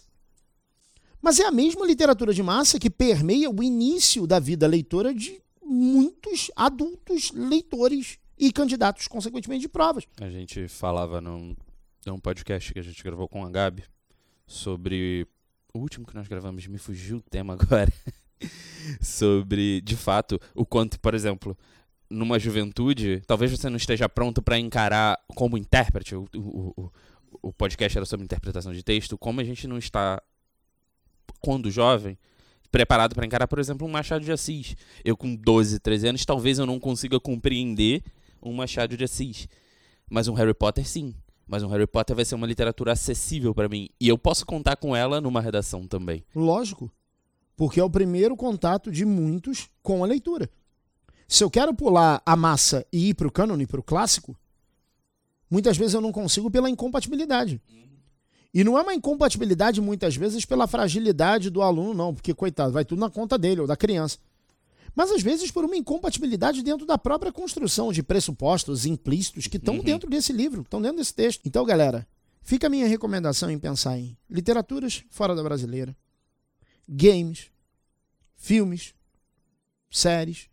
mas 1.22 1.40
é 1.40 1.46
a 1.46 1.52
mesma 1.52 1.86
literatura 1.86 2.34
de 2.34 2.44
massa 2.44 2.80
que 2.80 2.90
permeia 2.90 3.50
o 3.50 3.64
início 3.64 4.28
da 4.28 4.40
vida 4.40 4.68
leitora 4.68 5.14
de 5.14 5.42
muitos 5.64 6.52
adultos 6.56 7.32
leitores 7.32 8.18
e 8.38 8.52
candidatos, 8.52 9.08
consequentemente, 9.08 9.62
de 9.62 9.70
provas. 9.70 10.06
A 10.22 10.30
gente 10.30 10.68
falava 10.68 11.20
num, 11.20 11.56
num 12.06 12.20
podcast 12.20 12.72
que 12.72 12.80
a 12.80 12.84
gente 12.84 13.04
gravou 13.04 13.28
com 13.28 13.44
a 13.44 13.50
Gabi 13.50 13.84
sobre. 14.46 15.28
O 15.74 15.80
último 15.80 16.08
que 16.08 16.16
nós 16.16 16.28
gravamos, 16.28 16.66
me 16.68 16.78
fugiu 16.78 17.18
o 17.18 17.22
tema 17.22 17.58
agora. 17.60 17.92
sobre, 19.02 19.82
de 19.82 19.96
fato, 19.96 20.40
o 20.56 20.66
quanto, 20.66 21.00
por 21.00 21.14
exemplo, 21.14 21.58
numa 22.10 22.40
juventude, 22.40 23.22
talvez 23.28 23.52
você 23.52 23.70
não 23.70 23.78
esteja 23.78 24.08
pronto 24.08 24.42
para 24.42 24.58
encarar 24.58 25.20
como 25.36 25.58
intérprete. 25.58 26.16
O, 26.16 26.26
o, 26.36 26.92
o, 27.42 27.54
podcast 27.54 27.98
era 27.98 28.06
sobre 28.06 28.24
interpretação 28.24 28.74
de 28.74 28.84
texto, 28.84 29.18
como 29.18 29.42
a 29.42 29.44
gente 29.44 29.68
não 29.68 29.78
está 29.78 30.22
quando 31.42 31.70
jovem, 31.70 32.18
preparado 32.72 33.14
para 33.14 33.26
encarar, 33.26 33.48
por 33.48 33.60
exemplo, 33.60 33.88
um 33.88 33.92
Machado 33.92 34.24
de 34.24 34.32
Assis. 34.32 34.76
Eu 35.04 35.18
com 35.18 35.36
12, 35.36 35.80
13 35.80 36.08
anos, 36.08 36.26
talvez 36.26 36.60
eu 36.60 36.66
não 36.66 36.80
consiga 36.80 37.20
compreender 37.20 38.04
um 38.42 38.54
Machado 38.54 38.96
de 38.96 39.04
Assis. 39.04 39.48
Mas 40.10 40.28
um 40.28 40.34
Harry 40.34 40.54
Potter, 40.54 40.88
sim. 40.88 41.14
Mas 41.46 41.64
um 41.64 41.68
Harry 41.68 41.88
Potter 41.88 42.16
vai 42.16 42.26
ser 42.26 42.36
uma 42.36 42.48
literatura 42.48 42.94
acessível 42.94 43.54
para 43.54 43.70
mim. 43.70 43.90
E 44.00 44.08
eu 44.08 44.18
posso 44.18 44.46
contar 44.46 44.76
com 44.78 44.96
ela 44.96 45.22
numa 45.22 45.42
redação 45.42 45.88
também. 45.88 46.24
Lógico. 46.36 46.92
Porque 47.56 47.80
é 47.80 47.84
o 47.84 47.90
primeiro 47.90 48.36
contato 48.36 48.92
de 48.92 49.04
muitos 49.04 49.70
com 49.82 50.04
a 50.04 50.08
leitura. 50.08 50.50
Se 51.28 51.44
eu 51.44 51.50
quero 51.50 51.74
pular 51.74 52.22
a 52.26 52.36
massa 52.36 52.86
e 52.92 53.10
ir 53.10 53.14
para 53.14 53.28
o 53.28 53.32
cânone, 53.32 53.68
para 53.68 53.80
o 53.80 53.84
clássico, 53.84 54.38
muitas 55.50 55.78
vezes 55.78 55.94
eu 55.94 56.02
não 56.02 56.12
consigo 56.12 56.50
pela 56.50 56.70
incompatibilidade. 56.70 57.62
E 58.54 58.64
não 58.64 58.78
é 58.78 58.82
uma 58.82 58.94
incompatibilidade 58.94 59.82
muitas 59.82 60.16
vezes 60.16 60.46
pela 60.46 60.68
fragilidade 60.68 61.50
do 61.50 61.62
aluno, 61.62 61.94
não, 61.94 62.14
porque, 62.14 62.34
coitado, 62.34 62.72
vai 62.72 62.86
tudo 62.86 63.00
na 63.00 63.10
conta 63.10 63.38
dele 63.38 63.62
ou 63.62 63.68
da 63.68 63.76
criança. 63.76 64.18
Mas 64.96 65.12
às 65.12 65.22
vezes 65.22 65.52
por 65.52 65.64
uma 65.64 65.76
incompatibilidade 65.76 66.64
dentro 66.64 66.84
da 66.84 66.98
própria 66.98 67.32
construção 67.32 67.92
de 67.92 68.02
pressupostos 68.02 68.86
implícitos 68.86 69.46
que 69.46 69.58
estão 69.58 69.76
uhum. 69.76 69.84
dentro 69.84 70.10
desse 70.10 70.34
livro, 70.34 70.62
estão 70.62 70.82
dentro 70.82 70.98
desse 70.98 71.14
texto. 71.14 71.42
Então, 71.46 71.64
galera, 71.64 72.08
fica 72.42 72.66
a 72.66 72.70
minha 72.70 72.88
recomendação 72.88 73.52
em 73.52 73.60
pensar 73.60 74.00
em 74.00 74.18
literaturas 74.28 75.04
fora 75.12 75.36
da 75.36 75.44
brasileira, 75.44 75.96
games, 76.90 77.52
filmes, 78.36 78.96
séries. 79.92 80.50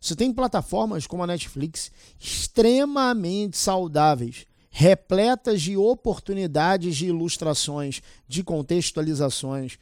Você 0.00 0.14
tem 0.14 0.32
plataformas 0.32 1.06
como 1.06 1.22
a 1.22 1.26
Netflix 1.26 1.90
extremamente 2.18 3.56
saudáveis 3.56 4.46
repletas 4.78 5.62
de 5.62 5.74
oportunidades 5.74 6.98
de 6.98 7.06
ilustrações, 7.06 8.02
de 8.28 8.44
contextualizações. 8.44 9.78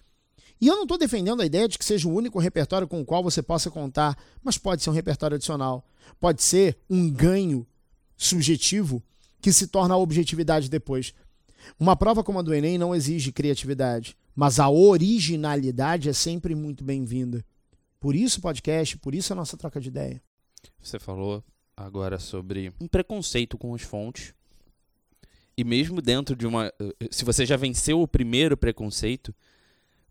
E 0.60 0.68
eu 0.68 0.76
não 0.76 0.84
estou 0.84 0.96
defendendo 0.96 1.42
a 1.42 1.44
ideia 1.44 1.66
de 1.66 1.76
que 1.76 1.84
seja 1.84 2.06
o 2.06 2.14
único 2.14 2.38
repertório 2.38 2.86
com 2.86 3.00
o 3.00 3.04
qual 3.04 3.20
você 3.20 3.42
possa 3.42 3.72
contar, 3.72 4.16
mas 4.40 4.56
pode 4.56 4.84
ser 4.84 4.90
um 4.90 4.92
repertório 4.92 5.34
adicional. 5.34 5.84
Pode 6.20 6.44
ser 6.44 6.78
um 6.88 7.10
ganho 7.10 7.66
subjetivo 8.16 9.02
que 9.40 9.52
se 9.52 9.66
torna 9.66 9.94
a 9.94 9.98
objetividade 9.98 10.70
depois. 10.70 11.12
Uma 11.76 11.96
prova 11.96 12.22
como 12.22 12.38
a 12.38 12.42
do 12.42 12.54
Enem 12.54 12.78
não 12.78 12.94
exige 12.94 13.32
criatividade, 13.32 14.16
mas 14.32 14.60
a 14.60 14.70
originalidade 14.70 16.08
é 16.08 16.12
sempre 16.12 16.54
muito 16.54 16.84
bem-vinda. 16.84 17.44
Por 18.04 18.14
isso 18.14 18.38
o 18.38 18.42
podcast, 18.42 18.98
por 18.98 19.14
isso 19.14 19.32
a 19.32 19.36
nossa 19.36 19.56
troca 19.56 19.80
de 19.80 19.88
ideia. 19.88 20.20
Você 20.78 20.98
falou 20.98 21.42
agora 21.74 22.18
sobre 22.18 22.70
um 22.78 22.86
preconceito 22.86 23.56
com 23.56 23.74
as 23.74 23.80
fontes 23.80 24.34
e 25.56 25.64
mesmo 25.64 26.02
dentro 26.02 26.36
de 26.36 26.46
uma. 26.46 26.66
Eh, 26.66 27.08
se 27.10 27.24
você 27.24 27.46
já 27.46 27.56
venceu 27.56 28.02
o 28.02 28.06
primeiro 28.06 28.58
preconceito, 28.58 29.34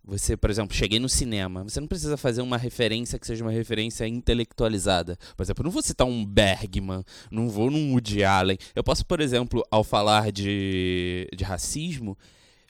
você, 0.03 0.35
por 0.35 0.50
exemplo, 0.50 0.75
cheguei 0.75 1.00
no 1.00 1.07
cinema, 1.07 1.63
você 1.63 1.79
não 1.79 1.88
precisa 1.88 2.17
fazer 2.17 2.41
uma 2.41 2.57
referência 2.57 3.19
que 3.19 3.27
seja 3.27 3.45
uma 3.45 3.51
referência 3.51 4.07
intelectualizada. 4.07 5.15
Por 5.38 5.43
exemplo, 5.43 5.62
eu 5.62 5.65
não 5.65 5.71
vou 5.71 5.83
citar 5.83 6.07
um 6.07 6.25
Bergman, 6.25 7.03
não 7.29 7.47
vou 7.47 7.69
num 7.69 7.91
Woody 7.91 8.23
Allen. 8.23 8.57
Eu 8.73 8.83
posso, 8.83 9.05
por 9.05 9.21
exemplo, 9.21 9.63
ao 9.69 9.83
falar 9.83 10.31
de, 10.31 11.29
de 11.31 11.43
racismo, 11.43 12.17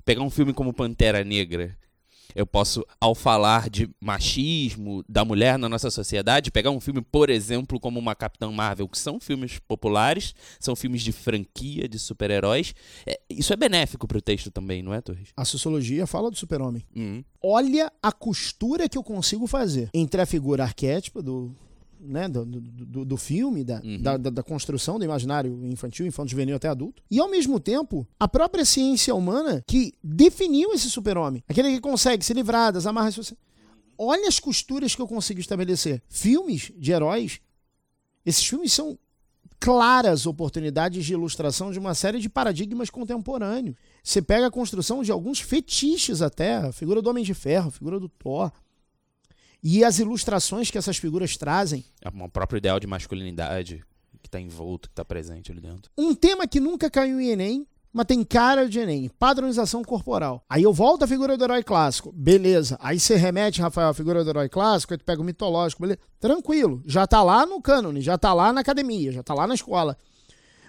pegar 0.04 0.22
um 0.22 0.30
filme 0.30 0.52
como 0.52 0.74
Pantera 0.74 1.24
Negra, 1.24 1.78
eu 2.36 2.46
posso, 2.46 2.86
ao 3.00 3.14
falar 3.14 3.70
de 3.70 3.90
machismo 4.00 5.04
da 5.08 5.24
mulher 5.24 5.58
na 5.58 5.70
nossa 5.70 5.90
sociedade, 5.90 6.52
pegar 6.52 6.72
um 6.72 6.80
filme, 6.80 7.02
por 7.02 7.30
exemplo, 7.30 7.80
como 7.80 8.00
uma 8.00 8.16
Capitã 8.16 8.52
Marvel, 8.52 8.88
que 8.88 8.98
são 8.98 9.20
filmes 9.20 9.60
populares, 9.60 10.34
são 10.60 10.76
filmes 10.76 11.02
de 11.02 11.12
franquia, 11.12 11.88
de 11.88 12.00
super-heróis. 12.00 12.74
É, 13.06 13.20
isso 13.30 13.54
é 13.54 13.56
benéfico 13.56 14.08
para 14.08 14.18
o 14.18 14.22
texto 14.22 14.52
também, 14.52 14.82
não 14.82 14.94
é, 14.94 15.02
Torres? 15.02 15.30
A 15.36 15.46
sociologia 15.46 16.08
fala 16.08 16.30
do 16.30 16.38
super-homem. 16.38 16.84
Uhum. 16.96 17.24
Olha 17.42 17.92
a 18.02 18.12
costura 18.12 18.88
que 18.88 18.98
eu 18.98 19.04
consigo 19.04 19.48
fazer 19.48 19.90
entre 19.94 20.22
a 20.22 20.26
figura 20.26 20.64
arquétipa 20.64 21.22
do, 21.22 21.56
né, 22.04 22.28
do, 22.28 22.46
do, 22.46 23.06
do 23.06 23.18
filme, 23.18 23.64
da, 23.64 23.82
Uhum. 23.84 24.02
da, 24.02 24.18
da- 24.18 24.30
da 24.30 24.44
construção 24.44 25.00
do 25.00 25.06
imaginário 25.06 25.66
infantil, 25.68 26.06
infanto 26.06 26.32
juvenil 26.32 26.56
até 26.56 26.68
adulto, 26.68 27.02
e 27.10 27.20
ao 27.20 27.30
mesmo 27.30 27.60
tempo 27.60 28.08
a 28.20 28.28
própria 28.28 28.66
ciência 28.66 29.16
humana 29.16 29.64
que 29.68 29.94
definiu 30.04 30.74
esse 30.74 30.90
super-homem, 30.90 31.44
aquele 31.48 31.72
que 31.74 31.82
consegue 31.82 32.24
se 32.26 32.34
livrar 32.34 32.72
das 32.74 32.86
amarras 32.86 33.16
sociais. 33.16 33.40
Olha 33.98 34.28
as 34.28 34.40
costuras 34.40 34.96
que 34.96 35.02
eu 35.02 35.08
consigo 35.08 35.40
estabelecer. 35.40 36.02
Filmes 36.10 36.72
de 36.78 36.92
heróis, 36.92 37.40
esses 38.26 38.46
filmes 38.46 38.74
são 38.74 38.98
claras 39.60 40.26
oportunidades 40.26 41.06
de 41.06 41.14
ilustração 41.14 41.72
de 41.72 41.80
uma 41.80 41.94
série 41.96 42.20
de 42.20 42.28
paradigmas 42.28 42.90
contemporâneos. 42.90 43.76
Você 44.04 44.22
pega 44.22 44.48
a 44.48 44.52
construção 44.52 45.02
de 45.04 45.12
alguns 45.12 45.40
fetiches 45.40 46.22
até, 46.22 46.56
a 46.58 46.72
figura 46.74 47.02
do 47.02 47.10
Homem 47.10 47.24
de 47.24 47.34
Ferro, 47.34 47.70
a 47.70 47.72
figura 47.72 47.98
do 48.00 48.10
Thor, 48.10 48.52
e 49.64 49.84
as 49.84 49.98
ilustrações 49.98 50.70
que 50.70 50.78
essas 50.78 50.98
figuras 50.98 51.38
trazem. 51.38 51.86
É 52.02 52.10
um 52.10 52.30
próprio 52.30 52.58
ideal 52.58 52.80
de 52.80 52.86
masculinidade 52.86 53.84
que 54.22 54.28
está 54.28 54.40
envolto, 54.40 54.90
que 54.90 54.94
está 54.94 55.06
presente 55.06 55.52
ali 55.52 55.62
dentro. 55.62 55.92
Um 55.98 56.14
tema 56.14 56.48
que 56.48 56.60
nunca 56.60 56.90
caiu 56.90 57.20
em 57.20 57.30
Enem, 57.30 57.68
mas 57.92 58.06
tem 58.06 58.24
cara 58.24 58.68
de 58.68 58.80
Enem, 58.80 59.10
padronização 59.20 59.84
corporal. 59.84 60.44
Aí 60.50 60.64
eu 60.64 60.74
volto 60.74 61.04
à 61.04 61.08
figura 61.08 61.38
do 61.38 61.44
herói 61.44 61.64
clássico, 61.64 62.12
beleza. 62.12 62.78
Aí 62.82 63.00
você 63.00 63.16
remete, 63.16 63.62
Rafael, 63.62 63.90
à 63.90 63.94
figura 63.94 64.24
do 64.24 64.30
herói 64.30 64.50
clássico, 64.50 64.94
aí 64.94 64.98
tu 64.98 65.06
pega 65.06 65.22
o 65.22 65.26
mitológico, 65.26 65.82
beleza. 65.82 66.00
Tranquilo, 66.20 66.82
já 66.86 67.06
tá 67.06 67.22
lá 67.22 67.46
no 67.46 67.62
cânone, 67.62 68.02
já 68.02 68.18
tá 68.18 68.34
lá 68.34 68.52
na 68.52 68.62
academia, 68.62 69.12
já 69.12 69.24
tá 69.24 69.34
lá 69.34 69.48
na 69.48 69.54
escola. 69.54 69.98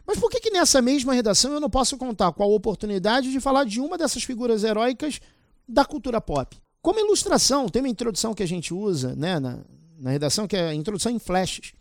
Mas 0.06 0.18
por 0.18 0.30
que 0.30 0.38
que 0.38 0.50
nessa 0.50 0.82
mesma 0.82 1.14
redação 1.14 1.52
eu 1.52 1.60
não 1.60 1.70
posso 1.70 1.96
contar 1.96 2.30
com 2.32 2.42
a 2.42 2.46
oportunidade 2.46 3.32
de 3.32 3.40
falar 3.40 3.64
de 3.64 3.80
uma 3.80 3.96
dessas 3.96 4.22
figuras 4.22 4.62
heróicas 4.62 5.18
da 5.66 5.84
cultura 5.84 6.20
pop? 6.20 6.63
Como 6.84 7.00
ilustração, 7.00 7.66
tem 7.66 7.80
uma 7.80 7.88
introdução 7.88 8.34
que 8.34 8.42
a 8.42 8.46
gente 8.46 8.74
usa 8.74 9.16
né, 9.16 9.40
na, 9.40 9.64
na 9.98 10.10
redação, 10.10 10.46
que 10.46 10.54
é 10.54 10.68
a 10.68 10.74
introdução 10.74 11.10
em 11.10 11.18
flashes. 11.18 11.72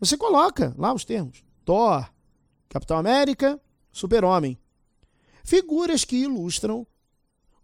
Você 0.00 0.16
coloca 0.16 0.74
lá 0.76 0.92
os 0.92 1.04
termos. 1.04 1.44
Thor, 1.64 2.04
Capitão 2.68 2.98
América, 2.98 3.60
Super-Homem. 3.92 4.58
Figuras 5.44 6.04
que 6.04 6.16
ilustram 6.16 6.84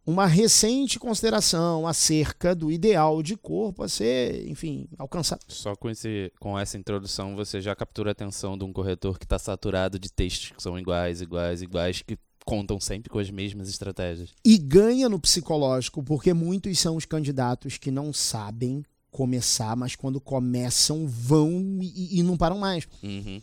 uma 0.07 0.25
recente 0.25 1.01
consideração 1.01 1.85
acerca 1.85 2.55
do 2.55 2.71
ideal 2.71 3.25
de 3.25 3.37
corpo 3.37 3.83
a 3.83 3.89
ser, 3.89 4.49
enfim, 4.49 4.87
alcançado. 4.97 5.41
Só 5.49 5.75
com, 5.75 5.91
esse, 5.91 6.33
com 6.39 6.57
essa 6.57 6.79
introdução 6.79 7.35
você 7.35 7.61
já 7.61 7.75
captura 7.75 8.11
a 8.11 8.13
atenção 8.13 8.57
de 8.57 8.63
um 8.63 8.73
corretor 8.73 9.19
que 9.19 9.25
está 9.25 9.37
saturado 9.37 9.99
de 9.99 10.13
textos 10.13 10.53
que 10.53 10.63
são 10.63 10.79
iguais, 10.79 11.21
iguais, 11.21 11.61
iguais, 11.61 12.03
que 12.03 12.17
contam 12.45 12.79
sempre 12.81 13.11
com 13.11 13.19
as 13.19 13.31
mesmas 13.31 13.69
estratégias. 13.69 14.31
E 14.45 14.59
ganha 14.59 15.09
no 15.09 15.19
psicológico, 15.19 16.03
porque 16.03 16.33
muitos 16.33 16.79
são 16.79 16.97
os 16.97 17.05
candidatos 17.05 17.79
que 17.79 17.91
não 17.91 18.13
sabem 18.13 18.85
começar, 19.11 19.77
mas 19.77 19.95
quando 19.95 20.21
começam 20.21 21.07
vão 21.07 21.79
e, 21.81 22.19
e 22.19 22.23
não 22.23 22.37
param 22.37 22.59
mais. 22.59 22.89
Uhum. 23.03 23.41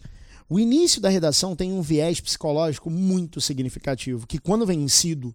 O 0.50 0.60
início 0.60 1.00
da 1.00 1.10
redação 1.10 1.56
tem 1.56 1.72
um 1.72 1.82
viés 1.82 2.20
psicológico 2.20 2.90
muito 2.90 3.40
significativo, 3.40 4.26
que 4.26 4.40
quando 4.40 4.66
vencido, 4.66 5.34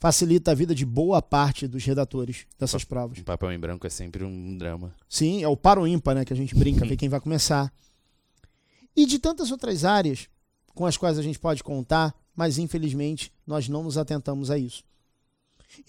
facilita 0.00 0.50
a 0.50 0.54
vida 0.54 0.74
de 0.74 0.84
boa 0.84 1.22
parte 1.22 1.68
dos 1.68 1.84
redatores 1.84 2.46
dessas 2.58 2.82
provas. 2.82 3.20
Um 3.20 3.24
papel 3.24 3.52
em 3.52 3.58
branco 3.58 3.86
é 3.86 3.90
sempre 3.90 4.24
um 4.24 4.58
drama. 4.58 4.92
Sim, 5.08 5.42
é 5.42 5.48
o 5.48 5.56
par 5.56 5.78
ou 5.78 5.86
ímpar, 5.86 6.16
né? 6.16 6.24
Que 6.24 6.32
a 6.32 6.36
gente 6.36 6.54
brinca, 6.54 6.84
ver 6.84 6.96
quem 6.96 7.08
vai 7.08 7.20
começar. 7.20 7.72
E 8.96 9.06
de 9.06 9.18
tantas 9.20 9.50
outras 9.52 9.84
áreas 9.84 10.28
com 10.74 10.84
as 10.84 10.96
quais 10.96 11.16
a 11.16 11.22
gente 11.22 11.38
pode 11.38 11.62
contar, 11.62 12.14
mas 12.34 12.58
infelizmente 12.58 13.32
nós 13.46 13.68
não 13.68 13.82
nos 13.82 13.96
atentamos 13.96 14.50
a 14.50 14.58
isso. 14.58 14.82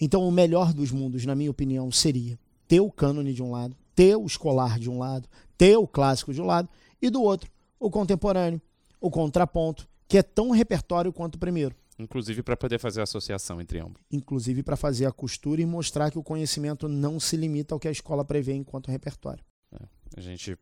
Então, 0.00 0.26
o 0.26 0.32
melhor 0.32 0.72
dos 0.72 0.90
mundos, 0.90 1.24
na 1.24 1.34
minha 1.34 1.50
opinião, 1.50 1.90
seria 1.92 2.38
ter 2.66 2.80
o 2.80 2.90
cânone 2.90 3.32
de 3.32 3.42
um 3.42 3.52
lado, 3.52 3.76
ter 3.94 4.16
o 4.16 4.26
escolar 4.26 4.78
de 4.78 4.90
um 4.90 4.98
lado, 4.98 5.28
ter 5.56 5.76
o 5.76 5.86
clássico 5.86 6.34
de 6.34 6.40
um 6.40 6.46
lado, 6.46 6.68
e 7.00 7.08
do 7.08 7.22
outro, 7.22 7.50
o 7.78 7.90
contemporâneo, 7.90 8.60
o 9.00 9.10
contraponto, 9.10 9.88
que 10.08 10.18
é 10.18 10.22
tão 10.22 10.50
repertório 10.50 11.12
quanto 11.12 11.36
o 11.36 11.38
primeiro. 11.38 11.74
Inclusive 11.98 12.42
para 12.42 12.56
poder 12.56 12.78
fazer 12.78 13.00
a 13.00 13.04
associação 13.04 13.60
entre 13.60 13.78
ambos. 13.78 14.02
Inclusive 14.10 14.62
para 14.62 14.76
fazer 14.76 15.06
a 15.06 15.12
costura 15.12 15.62
e 15.62 15.66
mostrar 15.66 16.10
que 16.10 16.18
o 16.18 16.22
conhecimento 16.22 16.88
não 16.88 17.18
se 17.18 17.36
limita 17.36 17.74
ao 17.74 17.80
que 17.80 17.88
a 17.88 17.90
escola 17.90 18.24
prevê 18.24 18.54
enquanto 18.54 18.90
repertório. 18.90 19.42
A 20.16 20.20
gente 20.20 20.58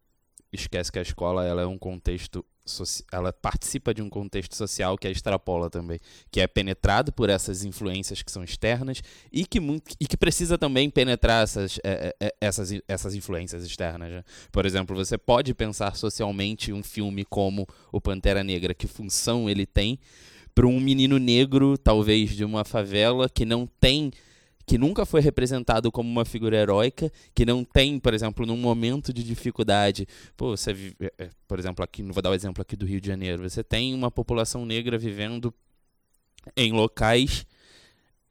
esquece 0.54 0.90
que 0.90 0.98
a 0.98 1.02
escola 1.02 1.44
ela 1.44 1.62
é 1.62 1.66
um 1.66 1.78
contexto 1.78 2.44
ela 3.12 3.30
participa 3.30 3.92
de 3.92 4.00
um 4.00 4.08
contexto 4.08 4.56
social 4.56 4.96
que 4.96 5.06
a 5.06 5.10
extrapola 5.10 5.68
também, 5.68 6.00
que 6.30 6.40
é 6.40 6.46
penetrado 6.46 7.12
por 7.12 7.28
essas 7.28 7.62
influências 7.62 8.22
que 8.22 8.32
são 8.32 8.42
externas 8.42 9.02
e 9.30 9.44
que 9.44 9.58
e 10.00 10.06
que 10.06 10.16
precisa 10.16 10.56
também 10.56 10.88
penetrar 10.88 11.42
essas 11.42 11.78
é, 11.84 12.16
é, 12.18 12.34
essas 12.40 12.70
essas 12.88 13.14
influências 13.14 13.64
externas. 13.64 14.10
Né? 14.10 14.24
Por 14.50 14.64
exemplo, 14.64 14.96
você 14.96 15.18
pode 15.18 15.52
pensar 15.52 15.94
socialmente 15.94 16.72
um 16.72 16.82
filme 16.82 17.24
como 17.24 17.66
o 17.92 18.00
Pantera 18.00 18.42
Negra, 18.42 18.72
que 18.72 18.86
função 18.86 19.48
ele 19.48 19.66
tem 19.66 19.98
para 20.54 20.66
um 20.66 20.80
menino 20.80 21.18
negro, 21.18 21.76
talvez 21.76 22.30
de 22.30 22.44
uma 22.44 22.64
favela 22.64 23.28
que 23.28 23.44
não 23.44 23.66
tem 23.66 24.10
que 24.66 24.79
nunca 24.79 25.05
foi 25.05 25.20
representado 25.20 25.90
como 25.92 26.09
uma 26.09 26.24
figura 26.24 26.57
heróica, 26.57 27.11
que 27.35 27.44
não 27.44 27.64
tem, 27.64 27.98
por 27.98 28.14
exemplo, 28.14 28.46
num 28.46 28.57
momento 28.57 29.12
de 29.12 29.22
dificuldade, 29.22 30.07
pô, 30.37 30.57
você, 30.57 30.72
vive, 30.72 30.96
é, 31.18 31.29
por 31.46 31.59
exemplo, 31.59 31.85
aqui, 31.85 32.03
vou 32.03 32.22
dar 32.22 32.31
o 32.31 32.35
exemplo 32.35 32.62
aqui 32.62 32.77
do 32.77 32.87
Rio 32.87 33.00
de 33.00 33.09
Janeiro, 33.09 33.48
você 33.48 33.62
tem 33.62 33.94
uma 33.94 34.11
população 34.11 34.64
negra 34.64 34.96
vivendo 34.96 35.53
em 36.57 36.72
locais 36.72 37.46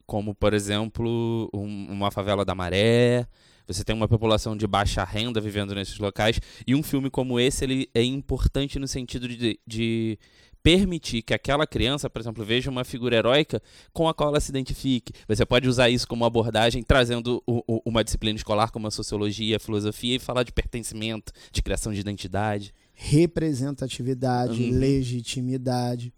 como, 0.06 0.34
por 0.34 0.52
exemplo, 0.52 1.50
um, 1.52 1.86
uma 1.90 2.10
favela 2.10 2.44
da 2.44 2.54
Maré, 2.54 3.26
você 3.66 3.82
tem 3.82 3.96
uma 3.96 4.08
população 4.08 4.56
de 4.56 4.66
baixa 4.66 5.02
renda 5.02 5.40
vivendo 5.40 5.74
nesses 5.74 5.98
locais, 5.98 6.38
e 6.66 6.74
um 6.74 6.82
filme 6.82 7.08
como 7.08 7.40
esse 7.40 7.64
ele 7.64 7.88
é 7.94 8.02
importante 8.02 8.78
no 8.78 8.86
sentido 8.86 9.26
de, 9.26 9.58
de 9.66 10.18
permitir 10.64 11.20
que 11.20 11.34
aquela 11.34 11.66
criança, 11.66 12.08
por 12.08 12.20
exemplo, 12.20 12.42
veja 12.42 12.70
uma 12.70 12.84
figura 12.84 13.14
heróica 13.14 13.62
com 13.92 14.08
a 14.08 14.14
qual 14.14 14.30
ela 14.30 14.40
se 14.40 14.50
identifique. 14.50 15.12
Você 15.28 15.44
pode 15.44 15.68
usar 15.68 15.90
isso 15.90 16.08
como 16.08 16.24
abordagem, 16.24 16.82
trazendo 16.82 17.42
o, 17.46 17.62
o, 17.68 17.82
uma 17.84 18.02
disciplina 18.02 18.38
escolar 18.38 18.70
como 18.72 18.86
a 18.86 18.90
sociologia, 18.90 19.58
a 19.58 19.60
filosofia, 19.60 20.16
e 20.16 20.18
falar 20.18 20.42
de 20.42 20.52
pertencimento, 20.52 21.34
de 21.52 21.62
criação 21.62 21.92
de 21.92 22.00
identidade. 22.00 22.72
Representatividade, 22.94 24.62
Uhum. 24.62 24.78
legitimidade. 24.78 26.14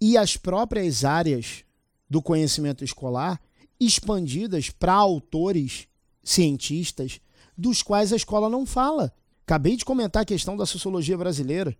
E 0.00 0.16
as 0.16 0.36
próprias 0.36 1.04
áreas 1.04 1.62
do 2.10 2.20
conhecimento 2.20 2.82
escolar 2.82 3.40
expandidas 3.78 4.70
para 4.70 4.92
autores, 4.92 5.86
cientistas, 6.24 7.20
dos 7.56 7.80
quais 7.80 8.12
a 8.12 8.16
escola 8.16 8.48
não 8.48 8.66
fala. 8.66 9.12
Acabei 9.46 9.76
de 9.76 9.84
comentar 9.84 10.22
a 10.22 10.26
questão 10.26 10.56
da 10.56 10.66
sociologia 10.66 11.16
brasileira. 11.16 11.76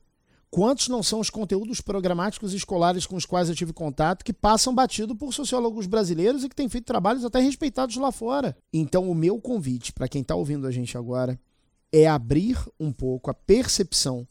Quantos 0.50 0.88
não 0.88 1.02
são 1.02 1.20
os 1.20 1.28
conteúdos 1.28 1.80
programáticos 1.80 2.54
escolares 2.54 3.06
com 3.06 3.16
os 3.16 3.26
quais 3.26 3.48
eu 3.48 3.54
tive 3.54 3.72
contato 3.72 4.24
que 4.24 4.32
passam 4.32 4.74
batido 4.74 5.14
por 5.14 5.32
sociólogos 5.34 5.86
brasileiros 5.86 6.42
e 6.42 6.48
que 6.48 6.56
têm 6.56 6.68
feito 6.68 6.86
trabalhos 6.86 7.24
até 7.24 7.38
respeitados 7.38 7.96
lá 7.96 8.10
fora? 8.10 8.56
Então, 8.72 9.10
o 9.10 9.14
meu 9.14 9.38
convite 9.38 9.92
para 9.92 10.08
quem 10.08 10.22
está 10.22 10.34
ouvindo 10.34 10.66
a 10.66 10.70
gente 10.70 10.96
agora 10.96 11.38
é 11.92 12.06
abrir 12.06 12.58
um 12.80 12.90
pouco 12.90 13.30
a 13.30 13.34
percepção 13.34 14.26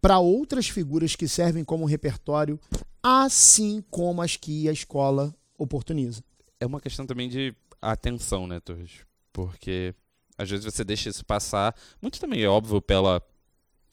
para 0.00 0.18
outras 0.18 0.68
figuras 0.68 1.16
que 1.16 1.26
servem 1.26 1.64
como 1.64 1.84
repertório, 1.84 2.60
assim 3.02 3.82
como 3.90 4.22
as 4.22 4.36
que 4.36 4.68
a 4.68 4.72
escola 4.72 5.34
oportuniza. 5.58 6.22
É 6.60 6.66
uma 6.66 6.80
questão 6.80 7.06
também 7.06 7.28
de 7.28 7.54
atenção, 7.80 8.46
né, 8.46 8.60
Torres? 8.60 9.00
Porque 9.32 9.94
às 10.38 10.48
vezes 10.48 10.64
você 10.64 10.84
deixa 10.84 11.08
isso 11.08 11.24
passar, 11.24 11.74
muito 12.00 12.20
também 12.20 12.42
é 12.42 12.48
óbvio 12.48 12.80
pela 12.80 13.22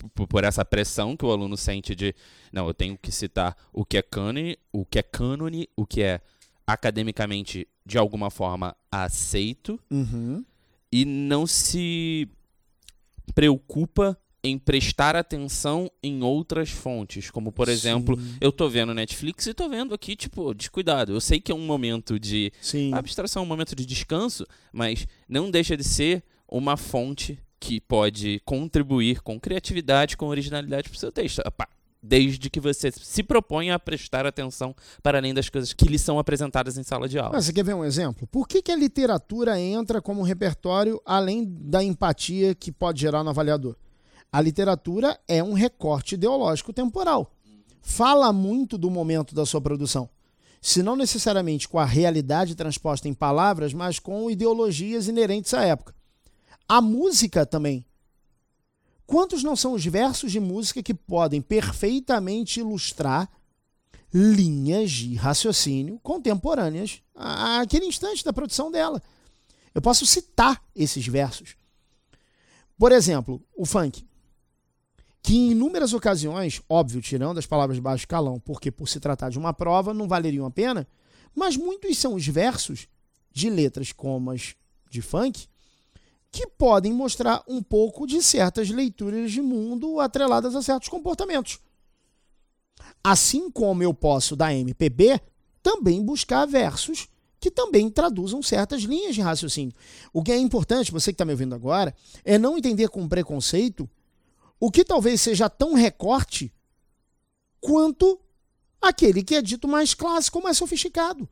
por 0.09 0.43
essa 0.43 0.63
pressão 0.65 1.15
que 1.15 1.25
o 1.25 1.31
aluno 1.31 1.55
sente 1.57 1.93
de 1.95 2.13
não, 2.51 2.67
eu 2.67 2.73
tenho 2.73 2.97
que 2.97 3.11
citar 3.11 3.55
o 3.71 3.85
que 3.85 3.97
é 3.97 4.01
cânone, 4.01 4.57
o 4.71 4.85
que 4.85 4.99
é 4.99 5.03
cânone, 5.03 5.67
o 5.75 5.85
que 5.85 6.01
é 6.01 6.19
academicamente 6.65 7.67
de 7.85 7.97
alguma 7.97 8.29
forma 8.29 8.75
aceito 8.91 9.79
Uhum. 9.89 10.43
e 10.91 11.05
não 11.05 11.45
se 11.47 12.27
preocupa 13.33 14.17
em 14.43 14.57
prestar 14.57 15.15
atenção 15.15 15.89
em 16.01 16.23
outras 16.23 16.69
fontes, 16.71 17.29
como 17.29 17.51
por 17.51 17.69
exemplo, 17.69 18.19
Sim. 18.19 18.37
eu 18.41 18.51
tô 18.51 18.67
vendo 18.67 18.93
Netflix 18.93 19.45
e 19.45 19.53
tô 19.53 19.69
vendo 19.69 19.93
aqui, 19.93 20.15
tipo, 20.15 20.51
descuidado. 20.55 21.11
Eu 21.13 21.21
sei 21.21 21.39
que 21.39 21.51
é 21.51 21.55
um 21.55 21.63
momento 21.65 22.19
de 22.19 22.51
Sim. 22.59 22.91
abstração, 22.93 23.43
é 23.43 23.45
um 23.45 23.47
momento 23.47 23.75
de 23.75 23.85
descanso, 23.85 24.45
mas 24.73 25.07
não 25.29 25.51
deixa 25.51 25.77
de 25.77 25.83
ser 25.83 26.23
uma 26.47 26.75
fonte 26.75 27.37
que 27.61 27.79
pode 27.79 28.41
contribuir 28.43 29.21
com 29.21 29.39
criatividade, 29.39 30.17
com 30.17 30.25
originalidade 30.27 30.89
para 30.89 30.97
o 30.97 30.99
seu 30.99 31.11
texto. 31.11 31.41
Apa- 31.45 31.69
desde 32.03 32.49
que 32.49 32.59
você 32.59 32.89
se 32.91 33.21
proponha 33.21 33.75
a 33.75 33.79
prestar 33.79 34.25
atenção 34.25 34.75
para 35.03 35.19
além 35.19 35.35
das 35.35 35.47
coisas 35.49 35.71
que 35.71 35.85
lhe 35.85 35.99
são 35.99 36.17
apresentadas 36.17 36.75
em 36.75 36.81
sala 36.81 37.07
de 37.07 37.19
aula. 37.19 37.33
Mas 37.33 37.45
você 37.45 37.53
quer 37.53 37.63
ver 37.63 37.75
um 37.75 37.85
exemplo? 37.85 38.25
Por 38.25 38.47
que, 38.47 38.59
que 38.59 38.71
a 38.71 38.75
literatura 38.75 39.59
entra 39.59 40.01
como 40.01 40.23
repertório 40.23 40.99
além 41.05 41.45
da 41.45 41.83
empatia 41.83 42.55
que 42.55 42.71
pode 42.71 42.99
gerar 42.99 43.23
no 43.23 43.29
avaliador? 43.29 43.75
A 44.31 44.41
literatura 44.41 45.19
é 45.27 45.43
um 45.43 45.53
recorte 45.53 46.15
ideológico 46.15 46.73
temporal. 46.73 47.31
Fala 47.83 48.33
muito 48.33 48.79
do 48.79 48.89
momento 48.89 49.35
da 49.35 49.45
sua 49.45 49.61
produção. 49.61 50.09
Se 50.59 50.81
não 50.81 50.95
necessariamente 50.95 51.69
com 51.69 51.77
a 51.77 51.85
realidade 51.85 52.55
transposta 52.55 53.07
em 53.07 53.13
palavras, 53.13 53.73
mas 53.73 53.99
com 53.99 54.29
ideologias 54.31 55.07
inerentes 55.07 55.53
à 55.53 55.65
época. 55.65 55.93
A 56.71 56.79
música 56.79 57.45
também 57.45 57.85
Quantos 59.05 59.43
não 59.43 59.57
são 59.57 59.73
os 59.73 59.85
versos 59.85 60.31
de 60.31 60.39
música 60.39 60.81
que 60.81 60.93
podem 60.93 61.41
perfeitamente 61.41 62.61
ilustrar 62.61 63.29
linhas 64.13 64.89
de 64.89 65.15
raciocínio 65.15 65.99
contemporâneas 65.99 67.03
àquele 67.13 67.87
instante 67.87 68.23
da 68.23 68.31
produção 68.31 68.71
dela? 68.71 69.03
Eu 69.75 69.81
posso 69.81 70.05
citar 70.05 70.63
esses 70.73 71.05
versos. 71.05 71.57
Por 72.77 72.93
exemplo, 72.93 73.43
o 73.53 73.65
funk, 73.65 74.07
que 75.21 75.35
em 75.35 75.51
inúmeras 75.51 75.91
ocasiões, 75.91 76.61
óbvio, 76.69 77.01
tirando 77.01 77.37
as 77.37 77.45
palavras 77.45 77.75
de 77.75 77.81
baixo 77.81 78.07
calão, 78.07 78.39
porque 78.39 78.71
por 78.71 78.87
se 78.87 79.01
tratar 79.01 79.29
de 79.29 79.37
uma 79.37 79.53
prova 79.53 79.93
não 79.93 80.07
valeriam 80.07 80.45
a 80.45 80.51
pena, 80.51 80.87
mas 81.35 81.57
muitos 81.57 81.97
são 81.97 82.13
os 82.13 82.25
versos 82.25 82.87
de 83.29 83.49
letras 83.49 83.91
como 83.91 84.31
as 84.31 84.55
de 84.89 85.01
funk 85.01 85.50
que 86.31 86.47
podem 86.47 86.93
mostrar 86.93 87.43
um 87.47 87.61
pouco 87.61 88.07
de 88.07 88.21
certas 88.21 88.69
leituras 88.69 89.31
de 89.31 89.41
mundo 89.41 89.99
atreladas 89.99 90.55
a 90.55 90.61
certos 90.61 90.87
comportamentos. 90.87 91.59
Assim 93.03 93.51
como 93.51 93.83
eu 93.83 93.93
posso, 93.93 94.35
da 94.35 94.53
MPB, 94.53 95.19
também 95.61 96.03
buscar 96.03 96.45
versos 96.45 97.07
que 97.39 97.49
também 97.49 97.89
traduzam 97.89 98.41
certas 98.41 98.83
linhas 98.83 99.15
de 99.15 99.21
raciocínio. 99.21 99.73
O 100.13 100.23
que 100.23 100.31
é 100.31 100.37
importante, 100.37 100.91
você 100.91 101.11
que 101.11 101.15
está 101.15 101.25
me 101.25 101.31
ouvindo 101.31 101.55
agora, 101.55 101.93
é 102.23 102.37
não 102.37 102.57
entender 102.57 102.87
com 102.87 103.09
preconceito 103.09 103.89
o 104.59 104.69
que 104.69 104.85
talvez 104.85 105.19
seja 105.19 105.49
tão 105.49 105.73
recorte 105.73 106.53
quanto 107.59 108.19
aquele 108.79 109.23
que 109.23 109.35
é 109.35 109.41
dito 109.41 109.67
mais 109.67 109.95
clássico, 109.95 110.41
mais 110.41 110.57
sofisticado. 110.57 111.27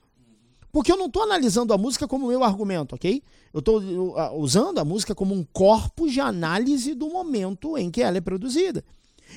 Porque 0.71 0.91
eu 0.91 0.97
não 0.97 1.07
estou 1.07 1.23
analisando 1.23 1.73
a 1.73 1.77
música 1.77 2.07
como 2.07 2.27
meu 2.27 2.43
argumento, 2.43 2.95
ok? 2.95 3.23
Eu 3.53 3.59
estou 3.59 3.81
usando 4.37 4.77
a 4.77 4.85
música 4.85 5.15
como 5.15 5.33
um 5.33 5.43
corpo 5.43 6.07
de 6.07 6.19
análise 6.19 6.93
do 6.93 7.09
momento 7.09 7.77
em 7.77 7.89
que 7.89 8.01
ela 8.01 8.17
é 8.17 8.21
produzida. 8.21 8.83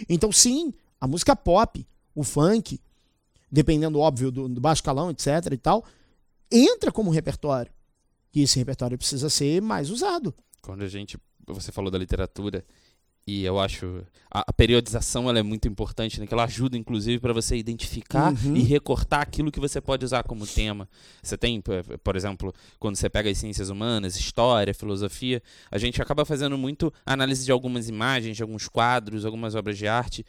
Então, 0.09 0.31
sim, 0.31 0.75
a 1.01 1.07
música 1.07 1.35
pop, 1.35 1.87
o 2.15 2.23
funk, 2.23 2.79
dependendo, 3.51 3.99
óbvio, 3.99 4.31
do, 4.31 4.49
do 4.49 4.61
baixo 4.61 4.83
calão, 4.83 5.11
etc. 5.11 5.27
e 5.53 5.57
tal, 5.57 5.85
entra 6.51 6.93
como 6.93 7.11
repertório. 7.11 7.73
E 8.35 8.43
esse 8.43 8.59
repertório 8.59 8.97
precisa 8.99 9.29
ser 9.29 9.61
mais 9.61 9.91
usado. 9.91 10.35
Quando 10.61 10.83
a 10.83 10.89
gente. 10.89 11.19
Você 11.47 11.73
falou 11.73 11.91
da 11.91 11.99
literatura, 11.99 12.65
e 13.27 13.45
eu 13.45 13.59
acho 13.61 14.05
a, 14.31 14.45
a, 14.49 14.53
periodização 14.53 15.29
ela 15.29 15.39
é 15.39 15.43
muito 15.43 15.69
importante, 15.69 16.19
né? 16.19 16.27
Que 16.27 16.35
ela 16.35 16.45
ajuda, 16.45 16.77
inclusive, 16.77 17.21
para 17.21 17.33
você 17.33 17.57
identificar 17.57 18.33
uhum. 18.33 18.57
e 18.57 18.63
recortar 18.63 19.21
aquilo 19.21 19.53
que 19.53 19.61
você 19.61 19.81
pode 19.81 20.05
usar 20.05 20.25
como 20.25 20.47
tema. 20.47 20.89
Você 21.23 21.37
tem, 21.37 21.63
por 22.03 22.17
exemplo, 22.17 22.53
quando 22.81 22.97
você 22.97 23.09
pega 23.09 23.31
as 23.31 23.39
ciências 23.39 23.69
humanas, 23.69 24.17
história, 24.17 24.75
filosofia, 24.75 25.43
a 25.71 25.79
gente 25.79 26.01
acaba 26.03 26.25
fazendo 26.25 26.59
muito 26.59 26.93
análise 27.07 27.45
de 27.45 27.53
algumas 27.53 27.89
imagens, 27.89 28.37
de 28.37 28.43
alguns 28.43 28.69
quadros, 28.69 29.25
algumas 29.25 29.55
obras 29.55 29.79
de 29.79 29.87
arte. 29.87 30.25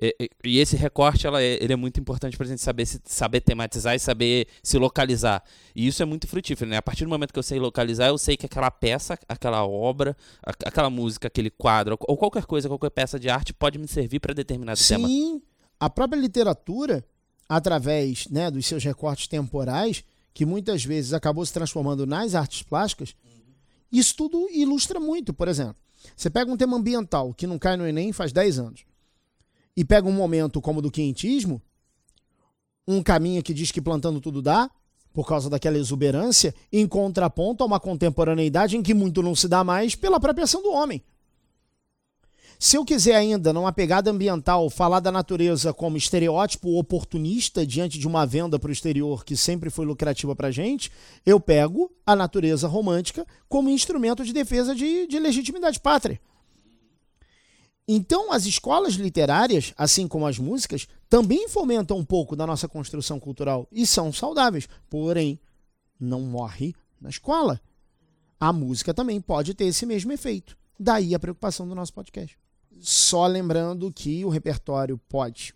E, 0.00 0.30
e 0.44 0.58
esse 0.58 0.76
recorte 0.76 1.26
ela 1.26 1.42
é, 1.42 1.62
ele 1.62 1.72
é 1.72 1.76
muito 1.76 1.98
importante 1.98 2.36
para 2.36 2.46
a 2.46 2.48
gente 2.48 2.62
saber, 2.62 2.86
se, 2.86 3.00
saber 3.04 3.40
tematizar 3.40 3.94
e 3.96 3.98
saber 3.98 4.46
se 4.62 4.78
localizar. 4.78 5.42
E 5.74 5.86
isso 5.86 6.02
é 6.02 6.06
muito 6.06 6.28
frutífero. 6.28 6.70
Né? 6.70 6.76
A 6.76 6.82
partir 6.82 7.04
do 7.04 7.10
momento 7.10 7.32
que 7.32 7.38
eu 7.38 7.42
sei 7.42 7.58
localizar, 7.58 8.08
eu 8.08 8.18
sei 8.18 8.36
que 8.36 8.46
aquela 8.46 8.70
peça, 8.70 9.18
aquela 9.28 9.66
obra, 9.66 10.16
aquela 10.42 10.88
música, 10.88 11.26
aquele 11.26 11.50
quadro, 11.50 11.98
ou 12.06 12.16
qualquer 12.16 12.44
coisa, 12.46 12.68
qualquer 12.68 12.90
peça 12.90 13.18
de 13.18 13.28
arte 13.28 13.52
pode 13.52 13.78
me 13.78 13.88
servir 13.88 14.20
para 14.20 14.32
determinado 14.32 14.78
Sim, 14.78 14.94
tema. 14.94 15.08
Sim, 15.08 15.42
a 15.80 15.90
própria 15.90 16.20
literatura, 16.20 17.04
através 17.48 18.28
né, 18.28 18.50
dos 18.50 18.64
seus 18.66 18.84
recortes 18.84 19.26
temporais, 19.26 20.04
que 20.32 20.46
muitas 20.46 20.84
vezes 20.84 21.12
acabou 21.12 21.44
se 21.44 21.52
transformando 21.52 22.06
nas 22.06 22.36
artes 22.36 22.62
plásticas, 22.62 23.16
isso 23.90 24.14
tudo 24.14 24.48
ilustra 24.52 25.00
muito. 25.00 25.34
Por 25.34 25.48
exemplo, 25.48 25.76
você 26.14 26.30
pega 26.30 26.52
um 26.52 26.56
tema 26.56 26.76
ambiental 26.76 27.34
que 27.34 27.48
não 27.48 27.58
cai 27.58 27.76
no 27.76 27.86
Enem 27.86 28.12
faz 28.12 28.30
10 28.32 28.58
anos 28.60 28.87
e 29.78 29.84
pega 29.84 30.08
um 30.08 30.12
momento 30.12 30.60
como 30.60 30.80
o 30.80 30.82
do 30.82 30.90
quinhentismo, 30.90 31.62
um 32.84 33.00
caminho 33.00 33.44
que 33.44 33.54
diz 33.54 33.70
que 33.70 33.80
plantando 33.80 34.20
tudo 34.20 34.42
dá, 34.42 34.68
por 35.12 35.24
causa 35.24 35.48
daquela 35.48 35.78
exuberância, 35.78 36.52
em 36.72 36.84
contraponto 36.84 37.62
a 37.62 37.66
uma 37.68 37.78
contemporaneidade 37.78 38.76
em 38.76 38.82
que 38.82 38.92
muito 38.92 39.22
não 39.22 39.36
se 39.36 39.46
dá 39.46 39.62
mais 39.62 39.94
pela 39.94 40.18
própria 40.18 40.42
ação 40.42 40.60
do 40.64 40.72
homem. 40.72 41.00
Se 42.58 42.76
eu 42.76 42.84
quiser 42.84 43.14
ainda, 43.14 43.52
numa 43.52 43.72
pegada 43.72 44.10
ambiental, 44.10 44.68
falar 44.68 44.98
da 44.98 45.12
natureza 45.12 45.72
como 45.72 45.96
estereótipo 45.96 46.76
oportunista 46.76 47.64
diante 47.64 48.00
de 48.00 48.08
uma 48.08 48.26
venda 48.26 48.58
para 48.58 48.70
o 48.70 48.72
exterior 48.72 49.24
que 49.24 49.36
sempre 49.36 49.70
foi 49.70 49.86
lucrativa 49.86 50.34
para 50.34 50.48
a 50.48 50.50
gente, 50.50 50.90
eu 51.24 51.38
pego 51.38 51.88
a 52.04 52.16
natureza 52.16 52.66
romântica 52.66 53.24
como 53.48 53.70
instrumento 53.70 54.24
de 54.24 54.32
defesa 54.32 54.74
de, 54.74 55.06
de 55.06 55.20
legitimidade 55.20 55.78
pátria. 55.78 56.20
Então, 57.90 58.30
as 58.30 58.44
escolas 58.44 58.94
literárias, 58.94 59.72
assim 59.74 60.06
como 60.06 60.26
as 60.26 60.38
músicas, 60.38 60.86
também 61.08 61.48
fomentam 61.48 61.96
um 61.96 62.04
pouco 62.04 62.36
da 62.36 62.46
nossa 62.46 62.68
construção 62.68 63.18
cultural 63.18 63.66
e 63.72 63.86
são 63.86 64.12
saudáveis. 64.12 64.68
Porém, 64.90 65.40
não 65.98 66.20
morre 66.20 66.74
na 67.00 67.08
escola. 67.08 67.58
A 68.38 68.52
música 68.52 68.92
também 68.92 69.18
pode 69.22 69.54
ter 69.54 69.64
esse 69.64 69.86
mesmo 69.86 70.12
efeito. 70.12 70.54
Daí 70.78 71.14
a 71.14 71.18
preocupação 71.18 71.66
do 71.66 71.74
nosso 71.74 71.94
podcast. 71.94 72.38
Só 72.78 73.26
lembrando 73.26 73.90
que 73.90 74.22
o 74.22 74.28
repertório 74.28 74.98
pode 75.08 75.54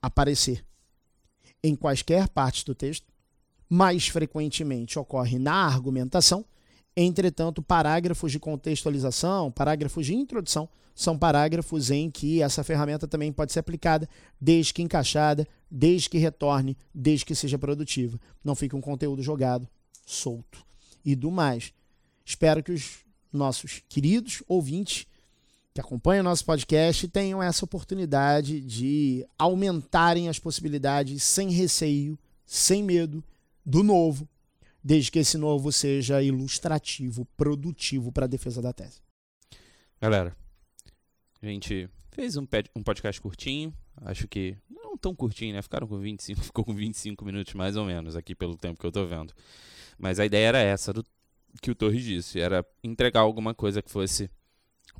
aparecer 0.00 0.64
em 1.62 1.76
quaisquer 1.76 2.26
partes 2.30 2.64
do 2.64 2.74
texto, 2.74 3.06
mais 3.68 4.08
frequentemente 4.08 4.98
ocorre 4.98 5.38
na 5.38 5.66
argumentação. 5.66 6.42
Entretanto, 6.96 7.62
parágrafos 7.62 8.32
de 8.32 8.40
contextualização, 8.40 9.52
parágrafos 9.52 10.06
de 10.06 10.14
introdução 10.14 10.66
são 11.00 11.16
parágrafos 11.16 11.90
em 11.90 12.10
que 12.10 12.42
essa 12.42 12.62
ferramenta 12.62 13.08
também 13.08 13.32
pode 13.32 13.54
ser 13.54 13.60
aplicada, 13.60 14.06
desde 14.38 14.74
que 14.74 14.82
encaixada, 14.82 15.48
desde 15.70 16.10
que 16.10 16.18
retorne, 16.18 16.76
desde 16.94 17.24
que 17.24 17.34
seja 17.34 17.58
produtiva. 17.58 18.20
Não 18.44 18.54
fique 18.54 18.76
um 18.76 18.82
conteúdo 18.82 19.22
jogado, 19.22 19.66
solto. 20.04 20.62
E 21.02 21.16
do 21.16 21.30
mais, 21.30 21.72
espero 22.22 22.62
que 22.62 22.70
os 22.70 22.98
nossos 23.32 23.80
queridos 23.88 24.42
ouvintes 24.46 25.06
que 25.72 25.80
acompanham 25.80 26.20
o 26.20 26.24
nosso 26.24 26.44
podcast 26.44 27.08
tenham 27.08 27.42
essa 27.42 27.64
oportunidade 27.64 28.60
de 28.60 29.26
aumentarem 29.38 30.28
as 30.28 30.38
possibilidades 30.38 31.22
sem 31.22 31.48
receio, 31.48 32.18
sem 32.44 32.82
medo, 32.82 33.24
do 33.64 33.82
novo, 33.82 34.28
desde 34.84 35.10
que 35.10 35.20
esse 35.20 35.38
novo 35.38 35.72
seja 35.72 36.22
ilustrativo, 36.22 37.26
produtivo 37.38 38.12
para 38.12 38.26
a 38.26 38.28
defesa 38.28 38.60
da 38.60 38.70
tese. 38.70 39.00
Galera, 39.98 40.36
a 41.42 41.46
gente 41.46 41.88
fez 42.10 42.36
um, 42.36 42.46
um 42.76 42.82
podcast 42.82 43.20
curtinho, 43.20 43.74
acho 44.02 44.28
que 44.28 44.56
não 44.68 44.96
tão 44.96 45.14
curtinho, 45.14 45.54
né? 45.54 45.62
Ficaram 45.62 45.86
com 45.86 45.98
25, 45.98 46.40
ficou 46.44 46.64
com 46.64 46.74
25 46.74 47.24
minutos 47.24 47.54
mais 47.54 47.76
ou 47.76 47.84
menos 47.84 48.14
aqui 48.14 48.34
pelo 48.34 48.56
tempo 48.56 48.78
que 48.78 48.86
eu 48.86 48.92
tô 48.92 49.06
vendo. 49.06 49.32
Mas 49.98 50.20
a 50.20 50.26
ideia 50.26 50.48
era 50.48 50.58
essa 50.58 50.92
do 50.92 51.04
que 51.60 51.70
o 51.70 51.74
Torres 51.74 52.04
disse, 52.04 52.38
era 52.38 52.64
entregar 52.82 53.20
alguma 53.20 53.54
coisa 53.54 53.82
que 53.82 53.90
fosse 53.90 54.30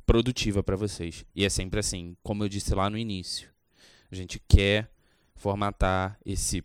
produtiva 0.05 0.61
para 0.61 0.75
vocês. 0.75 1.25
E 1.35 1.45
é 1.45 1.49
sempre 1.49 1.79
assim, 1.79 2.15
como 2.21 2.43
eu 2.43 2.49
disse 2.49 2.73
lá 2.75 2.89
no 2.89 2.97
início. 2.97 3.49
A 4.11 4.15
gente 4.15 4.41
quer 4.47 4.91
formatar 5.35 6.19
esse 6.25 6.63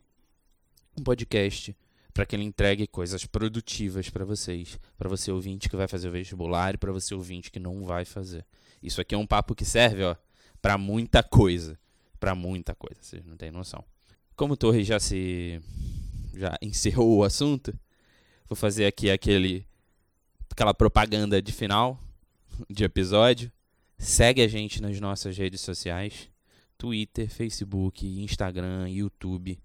podcast 1.05 1.77
para 2.17 2.25
que 2.25 2.35
ele 2.35 2.45
entregue 2.45 2.87
coisas 2.87 3.27
produtivas 3.27 4.09
para 4.09 4.25
vocês, 4.25 4.81
para 4.97 5.07
você 5.07 5.31
ouvinte 5.31 5.69
que 5.69 5.77
vai 5.77 5.87
fazer 5.87 6.09
o 6.09 6.13
vestibular 6.13 6.75
e 6.75 6.79
para 6.79 6.91
você 6.91 7.15
ouvinte 7.15 7.51
que 7.51 7.61
não 7.61 7.85
vai 7.85 8.07
fazer. 8.07 8.43
Isso 8.83 9.03
aqui 9.03 9.15
é 9.15 9.19
um 9.19 9.27
papo 9.27 9.55
que 9.55 9.67
serve, 9.67 10.03
ó, 10.03 10.17
para 10.63 10.79
muita 10.79 11.23
coisa, 11.23 11.79
para 12.19 12.35
muita 12.35 12.75
coisa, 12.75 12.97
vocês 13.03 13.23
não 13.23 13.37
têm 13.37 13.51
noção. 13.51 13.85
Como 14.35 14.55
o 14.55 14.57
Torres 14.57 14.87
já 14.87 14.99
se 14.99 15.61
já 16.35 16.57
encerrou 16.63 17.19
o 17.19 17.23
assunto, 17.23 17.79
vou 18.49 18.57
fazer 18.57 18.87
aqui 18.87 19.11
aquele 19.11 19.67
aquela 20.51 20.73
propaganda 20.73 21.43
de 21.43 21.53
final 21.53 22.03
de 22.71 22.83
episódio. 22.83 23.53
Segue 23.99 24.41
a 24.41 24.49
gente 24.49 24.81
nas 24.81 24.99
nossas 24.99 25.37
redes 25.37 25.61
sociais: 25.61 26.31
Twitter, 26.79 27.29
Facebook, 27.29 28.07
Instagram, 28.07 28.89
YouTube. 28.89 29.59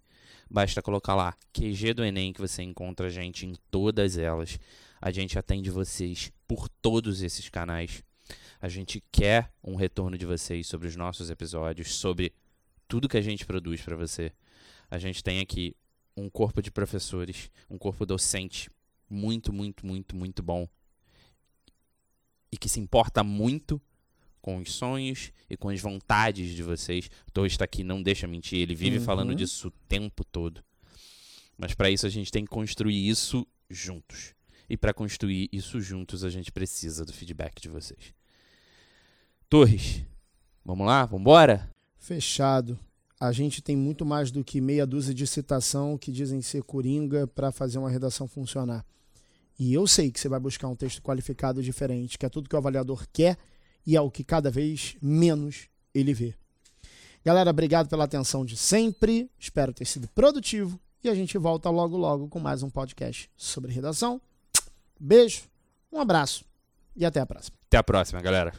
Basta 0.52 0.82
colocar 0.82 1.16
lá 1.16 1.34
QG 1.54 1.94
do 1.94 2.04
Enem 2.04 2.34
que 2.34 2.42
você 2.42 2.62
encontra 2.62 3.08
a 3.08 3.10
gente 3.10 3.46
em 3.46 3.56
todas 3.72 4.18
elas. 4.18 4.60
A 5.00 5.10
gente 5.10 5.40
atende 5.40 5.70
vocês 5.70 6.30
por 6.46 6.68
todos 6.68 7.22
esses 7.22 7.48
canais. 7.48 8.04
A 8.60 8.68
gente 8.68 9.02
quer 9.14 9.50
um 9.64 9.76
retorno 9.76 10.18
de 10.18 10.26
vocês 10.26 10.68
sobre 10.68 10.90
os 10.90 10.96
nossos 10.98 11.30
episódios, 11.30 11.96
sobre 11.96 12.34
tudo 12.86 13.08
que 13.08 13.16
a 13.16 13.22
gente 13.22 13.46
produz 13.46 13.82
para 13.82 13.96
você. 13.96 14.34
A 14.90 14.98
gente 14.98 15.24
tem 15.24 15.40
aqui 15.40 15.74
um 16.18 16.30
corpo 16.30 16.62
de 16.62 16.70
professores, 16.70 17.50
um 17.70 17.78
corpo 17.78 18.06
docente 18.06 18.70
muito, 19.10 19.54
muito, 19.54 19.86
muito, 19.86 20.18
muito 20.18 20.44
bom 20.44 20.68
e 22.52 22.58
que 22.58 22.68
se 22.68 22.82
importa 22.82 23.24
muito 23.24 23.82
com 24.42 24.58
os 24.58 24.74
sonhos 24.74 25.32
e 25.50 25.56
com 25.56 25.70
as 25.70 25.80
vontades 25.80 26.54
de 26.56 26.64
vocês. 26.64 27.10
Torres 27.34 27.54
está 27.54 27.66
aqui, 27.66 27.84
não 27.84 28.02
deixa 28.02 28.28
mentir, 28.28 28.60
ele 28.60 28.76
vive 28.76 28.98
Uhum. 28.98 29.04
falando 29.04 29.36
disso 29.36 29.68
o 29.68 29.72
tempo 29.88 30.24
todo. 30.24 30.64
Mas 31.58 31.74
para 31.74 31.90
isso 31.92 32.06
a 32.06 32.10
gente 32.10 32.32
tem 32.32 32.44
que 32.44 32.50
construir 32.50 33.08
isso 33.08 33.46
juntos. 33.70 34.34
E 34.70 34.76
para 34.78 34.94
construir 34.94 35.50
isso 35.52 35.80
juntos, 35.82 36.24
a 36.24 36.30
gente 36.30 36.52
precisa 36.52 37.06
do 37.06 37.14
feedback 37.14 37.62
de 37.62 37.70
vocês. 37.70 38.14
Torres, 39.50 40.04
vamos 40.64 40.86
lá? 40.88 41.06
Vamos 41.06 41.22
embora? 41.22 41.70
Fechado. 41.98 42.80
A 43.20 43.32
gente 43.32 43.62
tem 43.62 43.76
muito 43.76 44.06
mais 44.06 44.32
do 44.32 44.44
que 44.44 44.60
meia 44.60 44.86
dúzia 44.88 45.14
de 45.14 45.28
citação 45.28 45.98
que 45.98 46.12
dizem 46.12 46.42
ser 46.42 46.64
coringa 46.64 47.28
para 47.28 47.52
fazer 47.52 47.78
uma 47.78 47.90
redação 47.90 48.28
funcionar. 48.28 48.84
E 49.60 49.74
eu 49.74 49.86
sei 49.86 50.10
que 50.10 50.20
você 50.20 50.28
vai 50.28 50.40
buscar 50.40 50.68
um 50.70 50.76
texto 50.76 51.02
qualificado 51.04 51.62
diferente, 51.62 52.18
que 52.18 52.26
é 52.26 52.30
tudo 52.30 52.50
que 52.50 52.56
o 52.56 52.58
avaliador 52.58 53.06
quer 53.14 53.38
e 53.86 53.96
é 53.96 54.02
o 54.02 54.12
que 54.12 54.24
cada 54.24 54.50
vez 54.52 54.96
menos 55.02 55.68
ele 55.94 56.14
vê. 56.14 56.34
Galera, 57.24 57.52
obrigado 57.52 57.88
pela 57.88 58.06
atenção 58.06 58.44
de 58.44 58.58
sempre. 58.58 59.30
Espero 59.40 59.74
ter 59.74 59.86
sido 59.86 60.08
produtivo 60.10 60.80
e 61.04 61.10
a 61.10 61.16
gente 61.16 61.38
volta 61.38 61.70
logo 61.70 61.98
logo 61.98 62.28
com 62.28 62.40
mais 62.40 62.64
um 62.64 62.70
podcast 62.70 63.30
sobre 63.38 63.72
redação. 63.72 64.20
Beijo, 65.00 65.44
um 65.92 66.00
abraço 66.00 66.44
e 66.96 67.06
até 67.06 67.20
a 67.20 67.26
próxima. 67.26 67.58
Até 67.68 67.78
a 67.78 67.84
próxima, 67.84 68.22
galera. 68.22 68.54